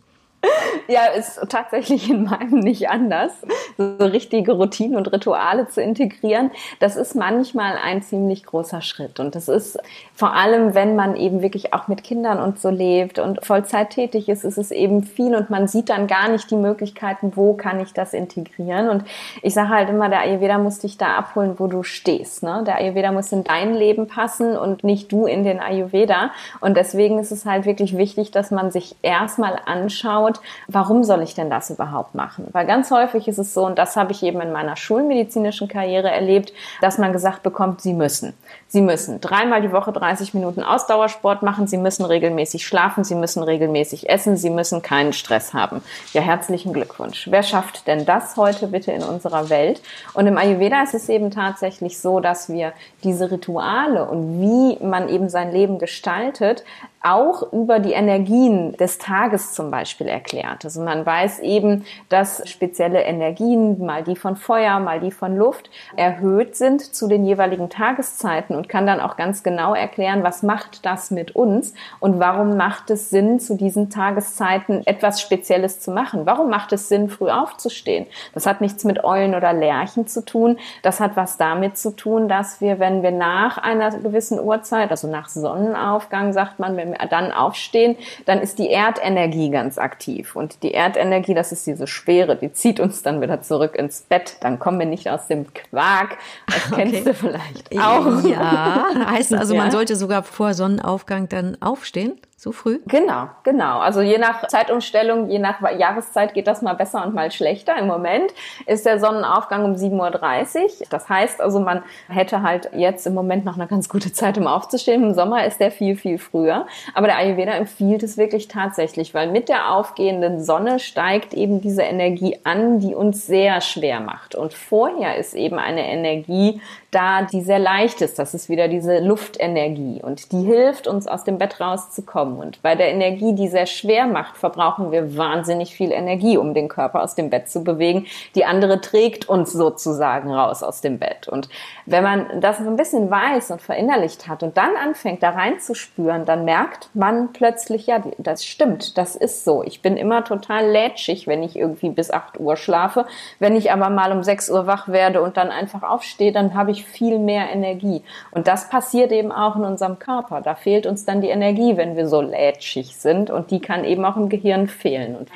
Ja, 0.91 1.05
ist 1.05 1.39
tatsächlich 1.51 2.09
in 2.09 2.25
meinem 2.25 2.61
nicht 2.61 2.89
anders. 2.89 3.33
So 3.77 3.97
richtige 4.01 4.53
Routinen 4.53 4.97
und 4.97 5.13
Rituale 5.13 5.69
zu 5.69 5.83
integrieren, 5.83 6.51
das 6.81 6.97
ist 6.97 7.15
manchmal 7.15 7.77
ein 7.77 8.03
ziemlich 8.03 8.45
großer 8.47 8.81
Schritt. 8.81 9.21
Und 9.21 9.35
das 9.35 9.49
ist 9.49 9.79
vor 10.15 10.33
allem, 10.33 10.75
wenn 10.75 10.97
man 10.97 11.15
eben 11.15 11.43
wirklich 11.43 11.75
auch 11.75 11.89
mit 11.89 12.03
Kindern 12.03 12.41
und 12.41 12.59
so 12.59 12.71
lebt 12.71 13.19
und 13.19 13.45
Vollzeit 13.45 13.91
tätig 13.91 14.31
ist, 14.31 14.45
ist 14.45 14.57
es 14.57 14.71
eben 14.71 15.03
viel 15.03 15.37
und 15.37 15.51
man 15.51 15.69
sieht 15.69 15.91
dann 15.91 16.07
gar 16.07 16.31
nicht 16.31 16.51
die 16.51 16.57
Möglichkeiten, 16.57 17.33
wo 17.37 17.53
kann 17.53 17.81
ich 17.81 17.93
das 17.93 18.15
integrieren. 18.15 18.89
Und 18.89 19.05
ich 19.43 19.53
sage 19.53 19.69
halt 19.69 19.91
immer, 19.91 20.09
der 20.09 20.21
Ayurveda 20.21 20.57
muss 20.57 20.79
dich 20.79 20.97
da 20.97 21.17
abholen, 21.17 21.57
wo 21.59 21.67
du 21.67 21.83
stehst. 21.83 22.43
Ne? 22.43 22.65
Der 22.67 22.77
Ayurveda 22.77 23.13
muss 23.13 23.31
in 23.31 23.45
dein 23.45 23.75
Leben 23.75 24.07
passen 24.07 24.57
und 24.57 24.85
nicht 24.85 25.13
du 25.13 25.27
in 25.27 25.45
den 25.45 25.61
Ayurveda. 25.61 26.31
Und 26.61 26.79
deswegen 26.79 27.19
ist 27.19 27.31
es 27.31 27.45
halt 27.45 27.67
wirklich 27.67 27.99
wichtig, 27.99 28.31
dass 28.31 28.51
man 28.51 28.71
sich 28.71 28.97
erstmal 29.03 29.61
anschaut, 29.67 30.41
warum 30.79 31.03
soll 31.03 31.23
ich 31.23 31.35
denn 31.35 31.51
das 31.51 31.71
überhaupt 31.71 32.15
machen? 32.15 32.47
Weil 32.53 32.65
ganz 32.65 32.93
häufig 32.93 33.27
ist 33.27 33.39
es 33.39 33.53
so, 33.53 33.67
und 33.67 33.79
das 33.79 33.97
habe 33.97 34.13
ich 34.13 34.23
eben 34.23 34.41
in 34.41 34.53
meiner 34.53 34.77
schulmedizinischen 34.77 35.67
Karriere 35.67 36.09
erlebt, 36.09 36.53
dass 36.81 36.99
man 36.99 37.13
gesagt 37.13 37.43
bekommt, 37.43 37.81
sie 37.81 37.95
müssen. 37.95 38.33
Sie 38.71 38.83
müssen 38.83 39.23
dreimal 39.23 39.63
die 39.63 39.73
Woche 39.73 39.93
30 39.93 40.35
Minuten 40.35 40.63
Ausdauersport 40.63 41.43
machen, 41.43 41.67
sie 41.67 41.79
müssen 41.79 42.05
regelmäßig 42.05 42.67
schlafen, 42.67 43.03
sie 43.03 43.15
müssen 43.15 43.43
regelmäßig 43.43 44.11
essen, 44.11 44.37
sie 44.37 44.51
müssen 44.51 44.83
keinen 44.83 45.15
Stress 45.15 45.55
haben. 45.55 45.83
Ja, 46.13 46.21
herzlichen 46.21 46.75
Glückwunsch. 46.75 47.29
Wer 47.31 47.43
schafft 47.43 47.87
denn 47.87 48.05
das 48.05 48.37
heute 48.37 48.67
bitte 48.67 48.93
in 48.93 49.03
unserer 49.03 49.49
Welt? 49.49 49.81
Und 50.13 50.27
im 50.27 50.37
Ayurveda 50.37 50.83
ist 50.83 50.93
es 50.93 51.09
eben 51.09 51.31
tatsächlich 51.31 51.99
so, 51.99 52.21
dass 52.21 52.51
wir 52.51 52.75
diese 53.05 53.31
Rituale 53.31 54.05
und 54.05 54.43
wie 54.43 54.85
man 54.85 55.09
eben 55.09 55.31
sein 55.31 55.51
Leben 55.51 55.79
gestaltet, 55.79 56.63
auch 57.01 57.53
über 57.53 57.79
die 57.79 57.93
Energien 57.93 58.77
des 58.77 58.99
Tages 58.99 59.53
zum 59.53 59.71
Beispiel 59.71 60.09
erklärt. 60.09 60.65
Also 60.65 60.83
man 60.83 61.07
weiß 61.07 61.39
eben, 61.41 61.85
dass 62.09 62.43
spezielle 62.49 63.03
Energien, 63.03 63.85
mal 63.85 64.03
die 64.03 64.17
von 64.17 64.37
Feuer, 64.37 64.81
mal 64.81 65.01
die 65.01 65.13
von 65.13 65.37
Luft, 65.37 65.71
erhöht 65.97 66.57
sind 66.57 66.83
zu 66.83 67.07
den 67.07 67.25
jeweiligen 67.25 67.71
Tageszeiten 67.71 68.58
und 68.59 68.69
kann 68.69 68.87
dann 68.87 69.01
auch 69.01 69.17
ganz 69.17 69.43
genau 69.43 69.75
erklären, 69.75 70.23
was 70.23 70.43
macht 70.43 70.85
das 70.85 71.11
mit 71.11 71.35
uns 71.35 71.73
und 72.01 72.19
warum 72.19 72.57
macht 72.57 72.91
es 72.91 73.09
Sinn, 73.09 73.41
zu 73.41 73.55
diesen 73.55 73.89
Tageszeiten 73.89 74.87
etwas 74.87 75.21
Spezielles 75.21 75.81
zu 75.81 75.91
machen. 75.91 76.27
Warum 76.27 76.51
macht 76.51 76.73
es 76.73 76.89
Sinn, 76.89 77.09
früh 77.09 77.31
aufzustehen? 77.31 78.07
Das 78.35 78.47
hat 78.47 78.61
nichts 78.61 78.85
mit 78.85 79.05
Eulen 79.05 79.35
oder 79.35 79.53
Lerchen 79.53 80.07
zu 80.07 80.25
tun. 80.25 80.59
Das 80.83 81.01
hat 81.01 81.17
was 81.17 81.37
damit 81.37 81.79
zu 81.79 81.95
tun, 81.95 82.29
dass 82.29 82.61
wir, 82.61 82.79
wenn 82.79 83.03
wir 83.03 83.13
nach 83.13 83.59
einer 83.59 83.91
gewissen 83.91 84.41
Uhrzeit, 84.41 84.91
also 84.91 85.09
nach 85.09 85.29
Sonnenaufgang, 85.29 86.33
sagt 86.33 86.59
man, 86.59 86.77
wenn 86.77 86.91
wir 86.91 86.99
dann 87.09 87.33
aufstehen, 87.33 87.97
dann 88.27 88.41
ist 88.41 88.59
die 88.59 88.71
Erdenergie 88.71 89.51
ganz 89.51 89.79
aktiv. 89.79 90.35
Und 90.37 90.63
die 90.63 90.75
Erdenergie, 90.75 91.35
das 91.35 91.53
ist 91.53 91.67
diese 91.67 91.87
Schwere, 91.87 92.37
die 92.37 92.53
zieht 92.53 92.81
uns 92.81 93.03
dann 93.03 93.21
wieder 93.21 93.41
zurück 93.41 93.77
ins 93.77 94.03
Bett. 94.03 94.37
Dann 94.41 94.59
kommen 94.59 94.79
wir 94.79 94.87
nicht 94.87 95.09
aus 95.09 95.29
dem 95.29 95.47
Quark. 95.55 96.19
Das 96.47 96.73
okay. 96.73 96.91
kennst 96.91 97.07
du 97.07 97.15
vielleicht 97.15 97.79
auch. 97.79 98.25
Ja, 98.25 98.48
heißt 99.11 99.35
also, 99.35 99.55
man 99.55 99.71
sollte 99.71 99.97
sogar 99.97 100.23
vor 100.23 100.55
Sonnenaufgang 100.55 101.29
dann 101.29 101.61
aufstehen? 101.61 102.19
So 102.41 102.53
früh? 102.53 102.79
Genau, 102.87 103.29
genau. 103.43 103.81
Also 103.81 104.01
je 104.01 104.17
nach 104.17 104.47
Zeitumstellung, 104.47 105.29
je 105.29 105.41
nach 105.41 105.61
Jahreszeit 105.77 106.35
geht 106.35 106.47
das 106.47 106.63
mal 106.63 106.75
besser 106.75 107.05
und 107.05 107.13
mal 107.13 107.33
schlechter. 107.33 107.77
Im 107.77 107.89
Moment 107.89 108.33
ist 108.65 108.87
der 108.87 109.01
Sonnenaufgang 109.01 109.65
um 109.65 109.73
7.30 109.73 110.63
Uhr. 110.63 110.87
Das 110.89 111.09
heißt 111.09 111.41
also, 111.41 111.59
man 111.59 111.83
hätte 112.09 112.43
halt 112.43 112.71
jetzt 112.75 113.09
im 113.09 113.15
Moment 113.15 113.45
noch 113.45 113.57
eine 113.57 113.67
ganz 113.67 113.89
gute 113.89 114.13
Zeit, 114.13 114.39
um 114.39 114.47
aufzustehen. 114.47 115.03
Im 115.03 115.15
Sommer 115.15 115.47
ist 115.47 115.59
der 115.59 115.73
viel, 115.73 115.97
viel 115.97 116.19
früher. 116.19 116.69
Aber 116.95 117.09
der 117.09 117.17
Ayurveda 117.17 117.55
empfiehlt 117.55 118.05
es 118.05 118.17
wirklich 118.17 118.47
tatsächlich, 118.47 119.15
weil 119.15 119.33
mit 119.33 119.49
der 119.49 119.73
aufgehenden 119.73 120.41
Sonne 120.41 120.79
steigt 120.79 121.35
eben 121.35 121.61
diese 121.61 121.83
Energie 121.83 122.39
an, 122.45 122.79
die 122.79 122.95
uns 122.95 123.27
sehr 123.27 123.61
schwer 123.61 123.99
macht. 123.99 124.37
Und 124.37 124.55
vorher 124.55 125.17
ist 125.17 125.35
eben 125.35 125.59
eine 125.59 125.89
Energie 125.89 126.61
da, 126.93 127.23
die 127.23 127.43
sehr 127.43 127.59
leicht 127.59 128.01
ist. 128.01 128.19
Das 128.19 128.33
ist 128.33 128.49
wieder 128.49 128.69
diese 128.69 129.01
Luftenergie 129.01 130.01
und 130.03 130.33
die 130.33 130.43
hilft 130.43 130.87
uns 130.87 131.07
aus 131.07 131.25
dem 131.25 131.39
Bett 131.39 131.61
rauszukommen. 131.61 132.28
Und 132.37 132.61
bei 132.63 132.75
der 132.75 132.89
Energie, 132.93 133.35
die 133.35 133.49
sehr 133.49 133.67
schwer 133.67 134.07
macht, 134.07 134.37
verbrauchen 134.37 134.93
wir 134.93 135.17
wahnsinnig 135.17 135.75
viel 135.75 135.93
Energie, 135.93 136.37
um 136.37 136.53
den 136.53 136.69
Körper 136.69 137.03
aus 137.03 137.15
dem 137.15 137.31
Bett 137.31 137.49
zu 137.49 137.65
bewegen. 137.65 138.07
Die 138.35 138.45
andere 138.45 138.81
trägt 138.81 139.29
uns 139.29 139.53
sozusagen 139.53 140.33
raus 140.33 140.63
aus 140.63 140.81
dem 140.81 140.99
Bett. 140.99 141.29
Und 141.29 141.49
wenn 141.87 142.03
man 142.03 142.41
das 142.41 142.59
so 142.59 142.69
ein 142.69 142.77
bisschen 142.77 143.11
weiß 143.11 143.51
und 143.51 143.63
verinnerlicht 143.63 144.29
hat 144.29 144.43
und 144.43 144.57
dann 144.57 144.77
anfängt, 144.77 145.23
da 145.23 145.31
reinzuspüren, 145.31 146.25
dann 146.25 146.45
merkt 146.45 146.91
man 146.95 147.33
plötzlich, 147.33 147.87
ja, 147.87 148.03
das 148.19 148.45
stimmt, 148.45 148.99
das 148.99 149.17
ist 149.17 149.45
so. 149.45 149.63
Ich 149.63 149.81
bin 149.81 149.97
immer 149.97 150.25
total 150.25 150.67
lätschig, 150.67 151.27
wenn 151.27 151.43
ich 151.43 151.57
irgendwie 151.57 151.91
bis 151.91 152.11
8 152.11 152.41
Uhr 152.41 152.57
schlafe. 152.57 153.07
Wenn 153.39 153.57
ich 153.57 153.73
aber 153.73 153.91
mal 153.91 154.13
um 154.13 154.23
6 154.23 154.51
Uhr 154.51 154.67
wach 154.67 154.89
werde 154.89 155.23
und 155.23 155.37
dann 155.37 155.51
einfach 155.51 155.83
aufstehe, 155.83 156.33
dann 156.33 156.55
habe 156.55 156.73
ich 156.73 156.85
viel 156.85 157.19
mehr 157.19 157.51
Energie. 157.51 158.03
Und 158.31 158.49
das 158.49 158.69
passiert 158.69 159.13
eben 159.13 159.33
auch 159.33 159.57
in 159.57 159.65
unserem 159.65 159.99
Körper. 159.99 160.41
Da 160.41 160.55
fehlt 160.55 160.87
uns 160.87 161.05
dann 161.05 161.21
die 161.21 161.29
Energie, 161.29 161.77
wenn 161.77 161.97
wir 161.97 162.09
so 162.09 162.18
lätschig 162.21 162.97
sind 162.97 163.31
und 163.31 163.51
die 163.51 163.61
kann 163.61 163.85
eben 163.85 164.05
auch 164.05 164.17
im 164.17 164.29
Gehirn 164.29 164.69
fehlen. 164.69 165.17
Und 165.17 165.29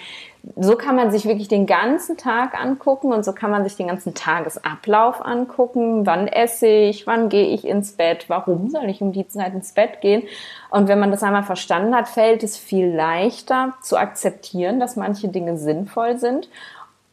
so 0.57 0.77
kann 0.77 0.97
man 0.97 1.13
sich 1.13 1.25
wirklich 1.25 1.47
den 1.47 1.67
ganzen 1.67 2.17
Tag 2.17 2.61
angucken 2.61 3.13
und 3.13 3.25
so 3.25 3.33
kann 3.33 3.51
man 3.51 3.63
sich 3.63 3.77
den 3.77 3.87
ganzen 3.87 4.15
Tagesablauf 4.15 5.25
angucken. 5.25 6.05
Wann 6.05 6.27
esse 6.27 6.67
ich? 6.67 7.07
Wann 7.07 7.29
gehe 7.29 7.47
ich 7.47 7.65
ins 7.65 7.93
Bett? 7.93 8.25
Warum 8.29 8.69
soll 8.69 8.91
ich 8.91 9.01
um 9.01 9.13
die 9.13 9.29
Zeit 9.29 9.55
ins 9.55 9.73
Bett 9.73 10.01
gehen? 10.01 10.25
Und 10.71 10.89
wenn 10.89 10.99
man 10.99 11.13
das 11.13 11.23
einmal 11.23 11.45
verstanden 11.45 11.95
hat, 11.95 12.09
fällt 12.09 12.43
es 12.43 12.57
viel 12.57 12.89
leichter 12.89 13.75
zu 13.83 13.97
akzeptieren, 13.97 14.81
dass 14.81 14.97
manche 14.97 15.29
Dinge 15.29 15.57
sinnvoll 15.57 16.19
sind. 16.19 16.49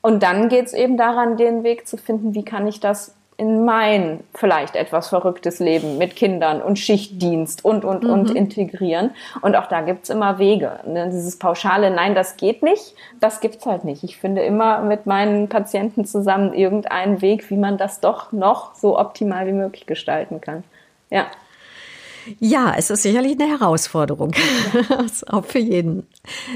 Und 0.02 0.24
dann 0.24 0.50
geht 0.50 0.66
es 0.66 0.74
eben 0.74 0.98
daran, 0.98 1.38
den 1.38 1.64
Weg 1.64 1.88
zu 1.88 1.98
finden, 1.98 2.34
wie 2.34 2.46
kann 2.46 2.68
ich 2.68 2.80
das 2.80 3.16
in 3.40 3.64
mein 3.64 4.20
vielleicht 4.36 4.76
etwas 4.76 5.08
verrücktes 5.08 5.60
Leben 5.60 5.98
mit 5.98 6.18
Kindern 6.18 6.62
und 6.62 6.78
Schichtdienst 6.78 7.64
und, 7.64 7.86
und, 7.86 8.04
mhm. 8.04 8.10
und 8.10 8.32
integrieren. 8.32 9.12
Und 9.42 9.56
auch 9.56 9.68
da 9.68 9.80
gibt's 9.80 10.10
immer 10.10 10.40
Wege. 10.40 10.82
Ne? 10.86 11.08
Dieses 11.08 11.40
pauschale, 11.40 11.90
nein, 11.90 12.16
das 12.16 12.36
geht 12.36 12.64
nicht, 12.64 12.96
das 13.22 13.40
gibt's 13.40 13.66
halt 13.66 13.86
nicht. 13.86 14.04
Ich 14.04 14.18
finde 14.18 14.42
immer 14.42 14.82
mit 14.82 15.06
meinen 15.06 15.48
Patienten 15.48 16.04
zusammen 16.04 16.54
irgendeinen 16.54 17.22
Weg, 17.22 17.50
wie 17.50 17.56
man 17.56 17.78
das 17.78 18.02
doch 18.02 18.34
noch 18.34 18.76
so 18.76 19.00
optimal 19.00 19.48
wie 19.48 19.54
möglich 19.54 19.86
gestalten 19.86 20.42
kann. 20.42 20.66
Ja. 21.10 21.28
Ja, 22.40 22.74
es 22.78 22.90
ist 22.90 23.04
sicherlich 23.04 23.40
eine 23.40 23.50
Herausforderung. 23.50 24.32
auch 25.28 25.46
für 25.46 25.60
jeden. 25.60 26.08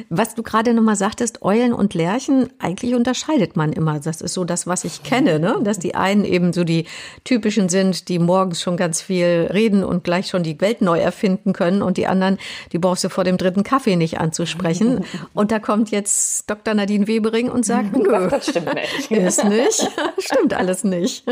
Was 0.10 0.36
du 0.36 0.44
gerade 0.44 0.74
nochmal 0.74 0.96
sagtest, 0.96 1.42
Eulen 1.42 1.74
und 1.74 1.94
Lerchen, 1.94 2.50
eigentlich 2.60 2.96
unterscheidet 2.96 3.56
man 3.56 3.74
immer. 3.74 4.00
Das 4.00 4.22
ist 4.22 4.34
so 4.34 4.44
das, 4.44 4.68
was 4.68 4.84
ich 4.84 5.04
kenne, 5.04 5.40
ne? 5.40 5.58
Dass 5.64 5.80
die 5.80 5.96
einen 5.96 6.26
eben 6.26 6.54
so 6.54 6.64
die 6.64 6.86
typischen 7.24 7.70
sind, 7.70 8.10
die 8.10 8.20
morgens 8.20 8.62
schon 8.62 8.78
ganz 8.78 9.02
viel 9.02 9.50
reden 9.52 9.84
und 9.84 10.04
gleich 10.04 10.28
schon 10.28 10.44
die 10.44 10.60
Welt 10.62 10.82
neu 10.82 11.00
erfinden 11.00 11.54
können 11.54 11.82
und 11.82 11.98
die 11.98 12.08
anderen, 12.08 12.38
die 12.72 12.80
brauchst 12.80 13.04
du 13.04 13.10
vor 13.10 13.24
dem 13.24 13.38
dritten 13.38 13.64
Kaffee 13.64 13.96
nicht 13.96 14.20
anzusprechen. 14.20 15.06
Und 15.34 15.52
da 15.52 15.60
kommt 15.60 15.90
jetzt 15.92 16.50
Dr. 16.50 16.74
Nadine 16.74 17.08
Webering 17.08 17.50
und 17.50 17.66
sagt, 17.66 17.96
nö, 17.98 18.28
das 18.30 18.50
stimmt 18.50 18.74
nicht. 18.74 19.12
Ist 19.12 19.44
nicht. 19.44 19.90
Stimmt 20.20 20.54
alles 20.54 20.84
nicht. 20.84 21.26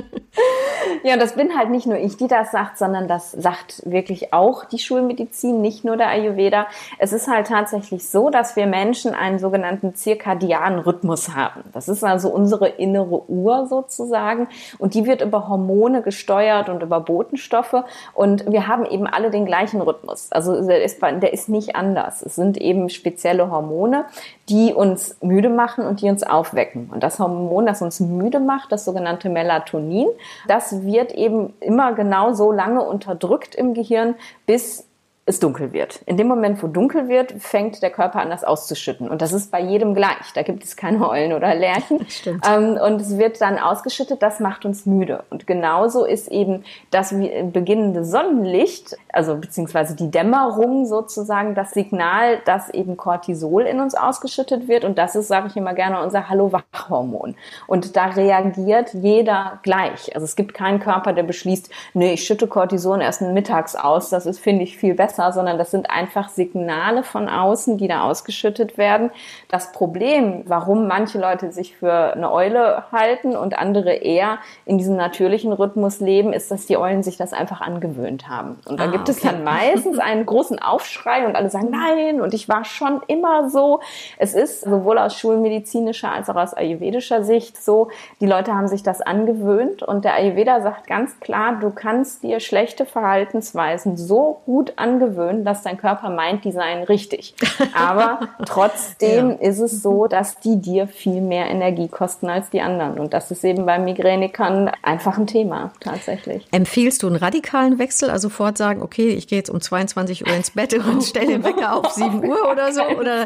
Ja, 1.03 1.17
das 1.17 1.35
bin 1.35 1.57
halt 1.57 1.69
nicht 1.69 1.85
nur 1.85 1.97
ich, 1.97 2.17
die 2.17 2.27
das 2.27 2.51
sagt, 2.51 2.77
sondern 2.77 3.07
das 3.07 3.31
sagt 3.31 3.81
wirklich 3.85 4.20
auch 4.31 4.65
die 4.65 4.79
Schulmedizin, 4.79 5.61
nicht 5.61 5.83
nur 5.83 5.97
der 5.97 6.09
Ayurveda. 6.09 6.67
Es 6.97 7.13
ist 7.13 7.27
halt 7.27 7.47
tatsächlich 7.47 8.09
so, 8.09 8.29
dass 8.29 8.55
wir 8.55 8.67
Menschen 8.67 9.13
einen 9.13 9.39
sogenannten 9.39 9.95
zirkadianen 9.95 10.79
Rhythmus 10.79 11.35
haben. 11.35 11.63
Das 11.73 11.87
ist 11.87 12.03
also 12.03 12.29
unsere 12.29 12.67
innere 12.67 13.29
Uhr 13.29 13.67
sozusagen 13.67 14.47
und 14.79 14.93
die 14.93 15.05
wird 15.05 15.21
über 15.21 15.47
Hormone 15.47 16.01
gesteuert 16.01 16.69
und 16.69 16.83
über 16.83 16.99
Botenstoffe 16.99 17.83
und 18.13 18.51
wir 18.51 18.67
haben 18.67 18.85
eben 18.85 19.07
alle 19.07 19.31
den 19.31 19.45
gleichen 19.45 19.81
Rhythmus. 19.81 20.31
Also 20.31 20.65
der 20.65 20.83
ist, 20.83 21.01
der 21.01 21.33
ist 21.33 21.49
nicht 21.49 21.75
anders. 21.75 22.21
Es 22.21 22.35
sind 22.35 22.57
eben 22.57 22.89
spezielle 22.89 23.49
Hormone, 23.51 24.05
die 24.49 24.73
uns 24.73 25.17
müde 25.21 25.49
machen 25.49 25.85
und 25.85 26.01
die 26.01 26.09
uns 26.09 26.23
aufwecken. 26.23 26.89
Und 26.93 27.03
das 27.03 27.19
Hormon, 27.19 27.65
das 27.65 27.81
uns 27.81 27.99
müde 27.99 28.39
macht, 28.39 28.71
das 28.71 28.85
sogenannte 28.85 29.29
Melatonin, 29.29 30.07
das 30.47 30.83
wird 30.83 31.13
eben 31.13 31.53
immer 31.59 31.93
genau 31.93 32.33
so 32.33 32.51
lange 32.51 32.81
unterdrückt 32.81 33.55
im 33.55 33.73
Gehirn, 33.73 34.10
bis 34.45 34.83
es 35.27 35.39
dunkel 35.39 35.71
wird. 35.71 36.01
In 36.07 36.17
dem 36.17 36.27
Moment, 36.27 36.63
wo 36.63 36.67
dunkel 36.67 37.07
wird, 37.07 37.31
fängt 37.33 37.83
der 37.83 37.91
Körper 37.91 38.21
an, 38.21 38.31
das 38.31 38.43
auszuschütten. 38.43 39.07
Und 39.07 39.21
das 39.21 39.33
ist 39.33 39.51
bei 39.51 39.61
jedem 39.61 39.93
gleich. 39.93 40.33
Da 40.33 40.41
gibt 40.41 40.63
es 40.63 40.75
keine 40.75 41.07
Eulen 41.07 41.33
oder 41.33 41.53
Lerchen. 41.53 42.05
Ähm, 42.25 42.79
und 42.83 42.99
es 42.99 43.17
wird 43.19 43.39
dann 43.39 43.59
ausgeschüttet, 43.59 44.23
das 44.23 44.39
macht 44.39 44.65
uns 44.65 44.87
müde. 44.87 45.23
Und 45.29 45.45
genauso 45.45 46.05
ist 46.05 46.27
eben 46.29 46.63
das 46.89 47.13
beginnende 47.13 48.03
Sonnenlicht, 48.03 48.97
also 49.13 49.35
beziehungsweise 49.35 49.95
die 49.95 50.09
Dämmerung 50.09 50.85
sozusagen, 50.87 51.53
das 51.53 51.71
Signal, 51.71 52.39
dass 52.45 52.69
eben 52.71 52.97
Cortisol 52.97 53.63
in 53.63 53.79
uns 53.79 53.93
ausgeschüttet 53.93 54.67
wird. 54.67 54.83
Und 54.83 54.97
das 54.97 55.15
ist, 55.15 55.27
sage 55.27 55.47
ich 55.47 55.55
immer 55.55 55.75
gerne, 55.75 56.01
unser 56.01 56.29
Hallo-Wach-Hormon. 56.29 57.35
Und 57.67 57.95
da 57.95 58.05
reagiert 58.07 58.93
jeder 58.95 59.59
gleich. 59.61 60.15
Also 60.15 60.25
es 60.25 60.35
gibt 60.35 60.55
keinen 60.55 60.79
Körper, 60.79 61.13
der 61.13 61.23
beschließt, 61.23 61.69
nee, 61.93 62.13
ich 62.13 62.25
schütte 62.25 62.47
Cortison 62.47 63.01
erst 63.01 63.21
mittags 63.21 63.75
aus. 63.75 64.09
Das 64.09 64.25
ist, 64.25 64.39
finde 64.39 64.63
ich, 64.63 64.77
viel 64.77 64.95
besser 64.95 65.10
besser, 65.11 65.31
sondern 65.31 65.57
das 65.57 65.71
sind 65.71 65.89
einfach 65.89 66.29
Signale 66.29 67.03
von 67.03 67.27
außen, 67.27 67.77
die 67.77 67.87
da 67.87 68.03
ausgeschüttet 68.03 68.77
werden. 68.77 69.11
Das 69.49 69.71
Problem, 69.71 70.43
warum 70.45 70.87
manche 70.87 71.19
Leute 71.19 71.51
sich 71.51 71.75
für 71.75 72.13
eine 72.13 72.31
Eule 72.31 72.83
halten 72.91 73.35
und 73.35 73.57
andere 73.57 73.93
eher 73.93 74.39
in 74.65 74.77
diesem 74.77 74.95
natürlichen 74.95 75.51
Rhythmus 75.51 75.99
leben, 75.99 76.33
ist, 76.33 76.51
dass 76.51 76.65
die 76.65 76.77
Eulen 76.77 77.03
sich 77.03 77.17
das 77.17 77.33
einfach 77.33 77.61
angewöhnt 77.61 78.29
haben. 78.29 78.59
Und 78.65 78.79
da 78.79 78.85
ah, 78.85 78.87
gibt 78.87 79.09
okay. 79.09 79.11
es 79.11 79.21
dann 79.21 79.43
meistens 79.43 79.99
einen 79.99 80.25
großen 80.25 80.59
Aufschrei 80.59 81.25
und 81.27 81.35
alle 81.35 81.49
sagen, 81.49 81.69
nein, 81.71 82.21
und 82.21 82.33
ich 82.33 82.47
war 82.47 82.63
schon 82.63 83.01
immer 83.07 83.49
so. 83.49 83.81
Es 84.17 84.33
ist 84.33 84.61
sowohl 84.61 84.97
aus 84.97 85.17
schulmedizinischer 85.17 86.11
als 86.11 86.29
auch 86.29 86.35
aus 86.35 86.53
ayurvedischer 86.53 87.23
Sicht 87.23 87.61
so, 87.61 87.89
die 88.19 88.25
Leute 88.25 88.53
haben 88.53 88.67
sich 88.67 88.83
das 88.83 89.01
angewöhnt 89.01 89.83
und 89.83 90.05
der 90.05 90.13
Ayurveda 90.13 90.61
sagt 90.61 90.87
ganz 90.87 91.19
klar, 91.19 91.57
du 91.59 91.71
kannst 91.71 92.23
dir 92.23 92.39
schlechte 92.39 92.85
Verhaltensweisen 92.85 93.97
so 93.97 94.41
gut 94.45 94.73
angewöhnen, 94.77 95.00
angewöhnen, 95.01 95.43
dass 95.43 95.63
dein 95.63 95.77
Körper 95.77 96.09
meint, 96.09 96.45
die 96.45 96.51
seien 96.51 96.83
richtig. 96.83 97.33
Aber 97.73 98.29
trotzdem 98.45 99.31
ja. 99.31 99.49
ist 99.49 99.59
es 99.59 99.81
so, 99.81 100.07
dass 100.07 100.39
die 100.39 100.61
dir 100.61 100.87
viel 100.87 101.21
mehr 101.21 101.47
Energie 101.49 101.87
kosten 101.87 102.29
als 102.29 102.49
die 102.49 102.61
anderen. 102.61 102.99
Und 102.99 103.13
das 103.13 103.31
ist 103.31 103.43
eben 103.43 103.65
bei 103.65 103.79
Migränikern 103.79 104.71
einfach 104.81 105.17
ein 105.17 105.27
Thema 105.27 105.71
tatsächlich. 105.79 106.47
Empfiehlst 106.51 107.03
du 107.03 107.07
einen 107.07 107.15
radikalen 107.15 107.79
Wechsel? 107.79 108.09
Also 108.09 108.29
sofort 108.29 108.57
sagen, 108.57 108.81
okay, 108.81 109.09
ich 109.09 109.27
gehe 109.27 109.39
jetzt 109.39 109.49
um 109.49 109.59
22 109.59 110.27
Uhr 110.27 110.33
ins 110.33 110.51
Bett 110.51 110.73
und 110.73 111.03
stelle 111.03 111.27
den 111.27 111.43
Wecker 111.43 111.75
auf 111.75 111.91
7 111.91 112.23
Uhr 112.23 112.51
oder 112.51 112.71
so? 112.71 112.83
Oder 112.83 113.25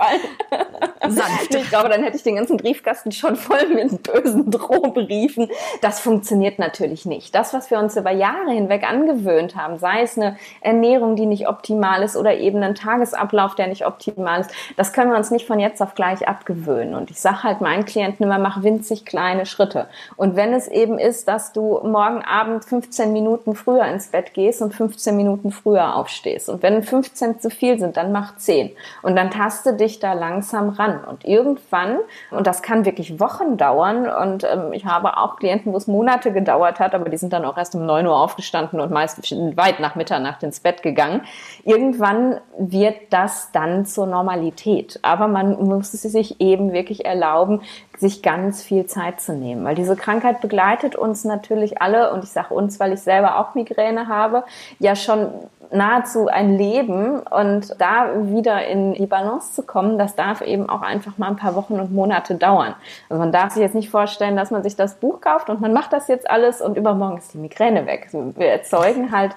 sanft? 1.07 1.53
Ich 1.53 1.69
glaube, 1.69 1.89
dann 1.89 2.03
hätte 2.03 2.17
ich 2.17 2.23
den 2.23 2.35
ganzen 2.35 2.57
Briefkasten 2.57 3.11
schon 3.11 3.35
voll 3.35 3.67
mit 3.67 4.03
bösen 4.03 4.49
Drohbriefen. 4.49 5.49
Das 5.81 5.99
funktioniert 5.99 6.59
natürlich 6.59 7.05
nicht. 7.05 7.35
Das, 7.35 7.53
was 7.53 7.69
wir 7.69 7.79
uns 7.79 7.97
über 7.97 8.11
Jahre 8.11 8.51
hinweg 8.51 8.83
angewöhnt 8.83 9.55
haben, 9.55 9.77
sei 9.77 10.01
es 10.01 10.17
eine 10.17 10.37
Ernährung, 10.61 11.15
die 11.15 11.25
nicht 11.25 11.47
optimal 11.47 11.64
optimal 11.65 12.03
ist 12.03 12.15
oder 12.15 12.37
eben 12.37 12.61
einen 12.61 12.75
Tagesablauf, 12.75 13.55
der 13.55 13.67
nicht 13.67 13.87
optimal 13.87 14.41
ist. 14.41 14.51
Das 14.77 14.93
können 14.93 15.09
wir 15.11 15.17
uns 15.17 15.31
nicht 15.31 15.47
von 15.47 15.59
jetzt 15.59 15.81
auf 15.81 15.95
gleich 15.95 16.27
abgewöhnen. 16.27 16.93
Und 16.93 17.09
ich 17.09 17.19
sage 17.19 17.43
halt 17.43 17.61
meinen 17.61 17.85
Klienten 17.85 18.23
immer, 18.25 18.37
mach 18.37 18.61
winzig 18.61 19.05
kleine 19.05 19.47
Schritte. 19.47 19.87
Und 20.15 20.35
wenn 20.35 20.53
es 20.53 20.67
eben 20.67 20.99
ist, 20.99 21.27
dass 21.27 21.53
du 21.53 21.79
morgen 21.83 22.23
Abend 22.23 22.65
15 22.65 23.11
Minuten 23.11 23.55
früher 23.55 23.85
ins 23.85 24.07
Bett 24.07 24.33
gehst 24.33 24.61
und 24.61 24.75
15 24.75 25.15
Minuten 25.15 25.51
früher 25.51 25.95
aufstehst. 25.95 26.49
Und 26.49 26.61
wenn 26.61 26.83
15 26.83 27.39
zu 27.39 27.49
viel 27.49 27.79
sind, 27.79 27.97
dann 27.97 28.11
mach 28.11 28.37
10. 28.37 28.71
Und 29.01 29.15
dann 29.15 29.31
taste 29.31 29.73
dich 29.73 29.99
da 29.99 30.13
langsam 30.13 30.69
ran. 30.69 31.03
Und 31.03 31.25
irgendwann, 31.25 31.97
und 32.29 32.45
das 32.45 32.61
kann 32.61 32.85
wirklich 32.85 33.19
Wochen 33.19 33.57
dauern, 33.57 34.07
und 34.07 34.43
ähm, 34.43 34.71
ich 34.71 34.85
habe 34.85 35.17
auch 35.17 35.37
Klienten, 35.37 35.73
wo 35.73 35.77
es 35.77 35.87
Monate 35.87 36.31
gedauert 36.31 36.79
hat, 36.79 36.93
aber 36.93 37.09
die 37.09 37.17
sind 37.17 37.33
dann 37.33 37.45
auch 37.45 37.57
erst 37.57 37.73
um 37.75 37.85
9 37.85 38.05
Uhr 38.05 38.15
aufgestanden 38.15 38.79
und 38.79 38.91
meist 38.91 39.17
weit 39.57 39.79
nach 39.79 39.95
Mitternacht 39.95 40.43
ins 40.43 40.59
Bett 40.59 40.83
gegangen. 40.83 41.21
Irgendwann 41.65 42.39
wird 42.59 42.95
das 43.09 43.51
dann 43.51 43.85
zur 43.87 44.05
Normalität. 44.05 44.99
Aber 45.01 45.27
man 45.27 45.65
muss 45.65 45.95
es 45.95 46.03
sich 46.03 46.39
eben 46.39 46.73
wirklich 46.73 47.05
erlauben, 47.05 47.61
sich 47.97 48.21
ganz 48.21 48.61
viel 48.61 48.85
Zeit 48.85 49.19
zu 49.19 49.33
nehmen. 49.33 49.65
Weil 49.65 49.73
diese 49.73 49.95
Krankheit 49.95 50.41
begleitet 50.41 50.95
uns 50.95 51.25
natürlich 51.25 51.81
alle, 51.81 52.13
und 52.13 52.23
ich 52.23 52.29
sage 52.29 52.53
uns, 52.53 52.79
weil 52.79 52.93
ich 52.93 53.01
selber 53.01 53.39
auch 53.39 53.55
Migräne 53.55 54.07
habe, 54.07 54.43
ja 54.77 54.95
schon 54.95 55.27
nahezu 55.71 56.27
ein 56.27 56.55
Leben 56.55 57.19
und 57.21 57.75
da 57.79 58.09
wieder 58.25 58.67
in 58.67 58.93
die 58.93 59.07
Balance 59.07 59.53
zu 59.53 59.63
kommen, 59.63 59.97
das 59.97 60.15
darf 60.15 60.41
eben 60.41 60.69
auch 60.69 60.81
einfach 60.81 61.17
mal 61.17 61.29
ein 61.29 61.35
paar 61.35 61.55
Wochen 61.55 61.79
und 61.79 61.91
Monate 61.91 62.35
dauern. 62.35 62.75
Also 63.09 63.19
man 63.19 63.31
darf 63.31 63.53
sich 63.53 63.63
jetzt 63.63 63.75
nicht 63.75 63.89
vorstellen, 63.89 64.35
dass 64.35 64.51
man 64.51 64.61
sich 64.61 64.75
das 64.75 64.95
Buch 64.95 65.21
kauft 65.21 65.49
und 65.49 65.61
man 65.61 65.73
macht 65.73 65.93
das 65.93 66.07
jetzt 66.07 66.29
alles 66.29 66.61
und 66.61 66.77
übermorgen 66.77 67.17
ist 67.17 67.33
die 67.33 67.39
Migräne 67.39 67.87
weg. 67.87 68.09
Wir 68.11 68.49
erzeugen 68.49 69.11
halt 69.11 69.35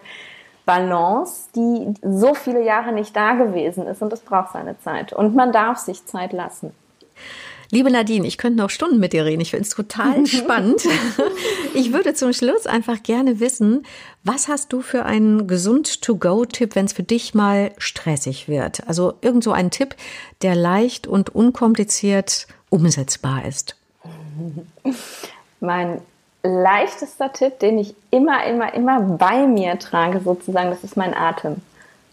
Balance, 0.68 1.48
die 1.56 1.94
so 2.02 2.34
viele 2.34 2.62
Jahre 2.62 2.92
nicht 2.92 3.16
da 3.16 3.32
gewesen 3.32 3.86
ist 3.86 4.02
und 4.02 4.12
es 4.12 4.20
braucht 4.20 4.52
seine 4.52 4.78
Zeit. 4.80 5.14
Und 5.14 5.34
man 5.34 5.50
darf 5.50 5.78
sich 5.78 6.04
Zeit 6.04 6.34
lassen. 6.34 6.72
Liebe 7.70 7.90
Nadine, 7.90 8.26
ich 8.26 8.36
könnte 8.36 8.58
noch 8.58 8.68
Stunden 8.68 9.00
mit 9.00 9.14
dir 9.14 9.24
reden. 9.24 9.40
Ich 9.40 9.52
finde 9.52 9.64
es 9.64 9.70
total 9.70 10.26
spannend. 10.26 10.82
Ich 11.72 11.94
würde 11.94 12.12
zum 12.12 12.34
Schluss 12.34 12.66
einfach 12.66 13.02
gerne 13.02 13.40
wissen, 13.40 13.86
was 14.24 14.48
hast 14.48 14.74
du 14.74 14.82
für 14.82 15.06
einen 15.06 15.46
gesund-to-go-Tipp, 15.46 16.74
wenn 16.74 16.84
es 16.84 16.92
für 16.92 17.02
dich 17.02 17.34
mal 17.34 17.72
stressig 17.78 18.46
wird? 18.46 18.86
Also 18.86 19.14
irgend 19.22 19.44
so 19.44 19.52
ein 19.52 19.70
Tipp, 19.70 19.96
der 20.42 20.54
leicht 20.54 21.06
und 21.06 21.34
unkompliziert 21.34 22.46
umsetzbar 22.68 23.46
ist. 23.46 23.74
Mein 25.60 26.02
leichtester 26.42 27.32
Tipp, 27.32 27.58
den 27.58 27.78
ich 27.78 27.94
immer, 28.10 28.44
immer, 28.44 28.72
immer 28.74 29.00
bei 29.00 29.46
mir 29.46 29.78
trage, 29.78 30.20
sozusagen, 30.20 30.70
das 30.70 30.84
ist 30.84 30.96
mein 30.96 31.14
Atem 31.14 31.62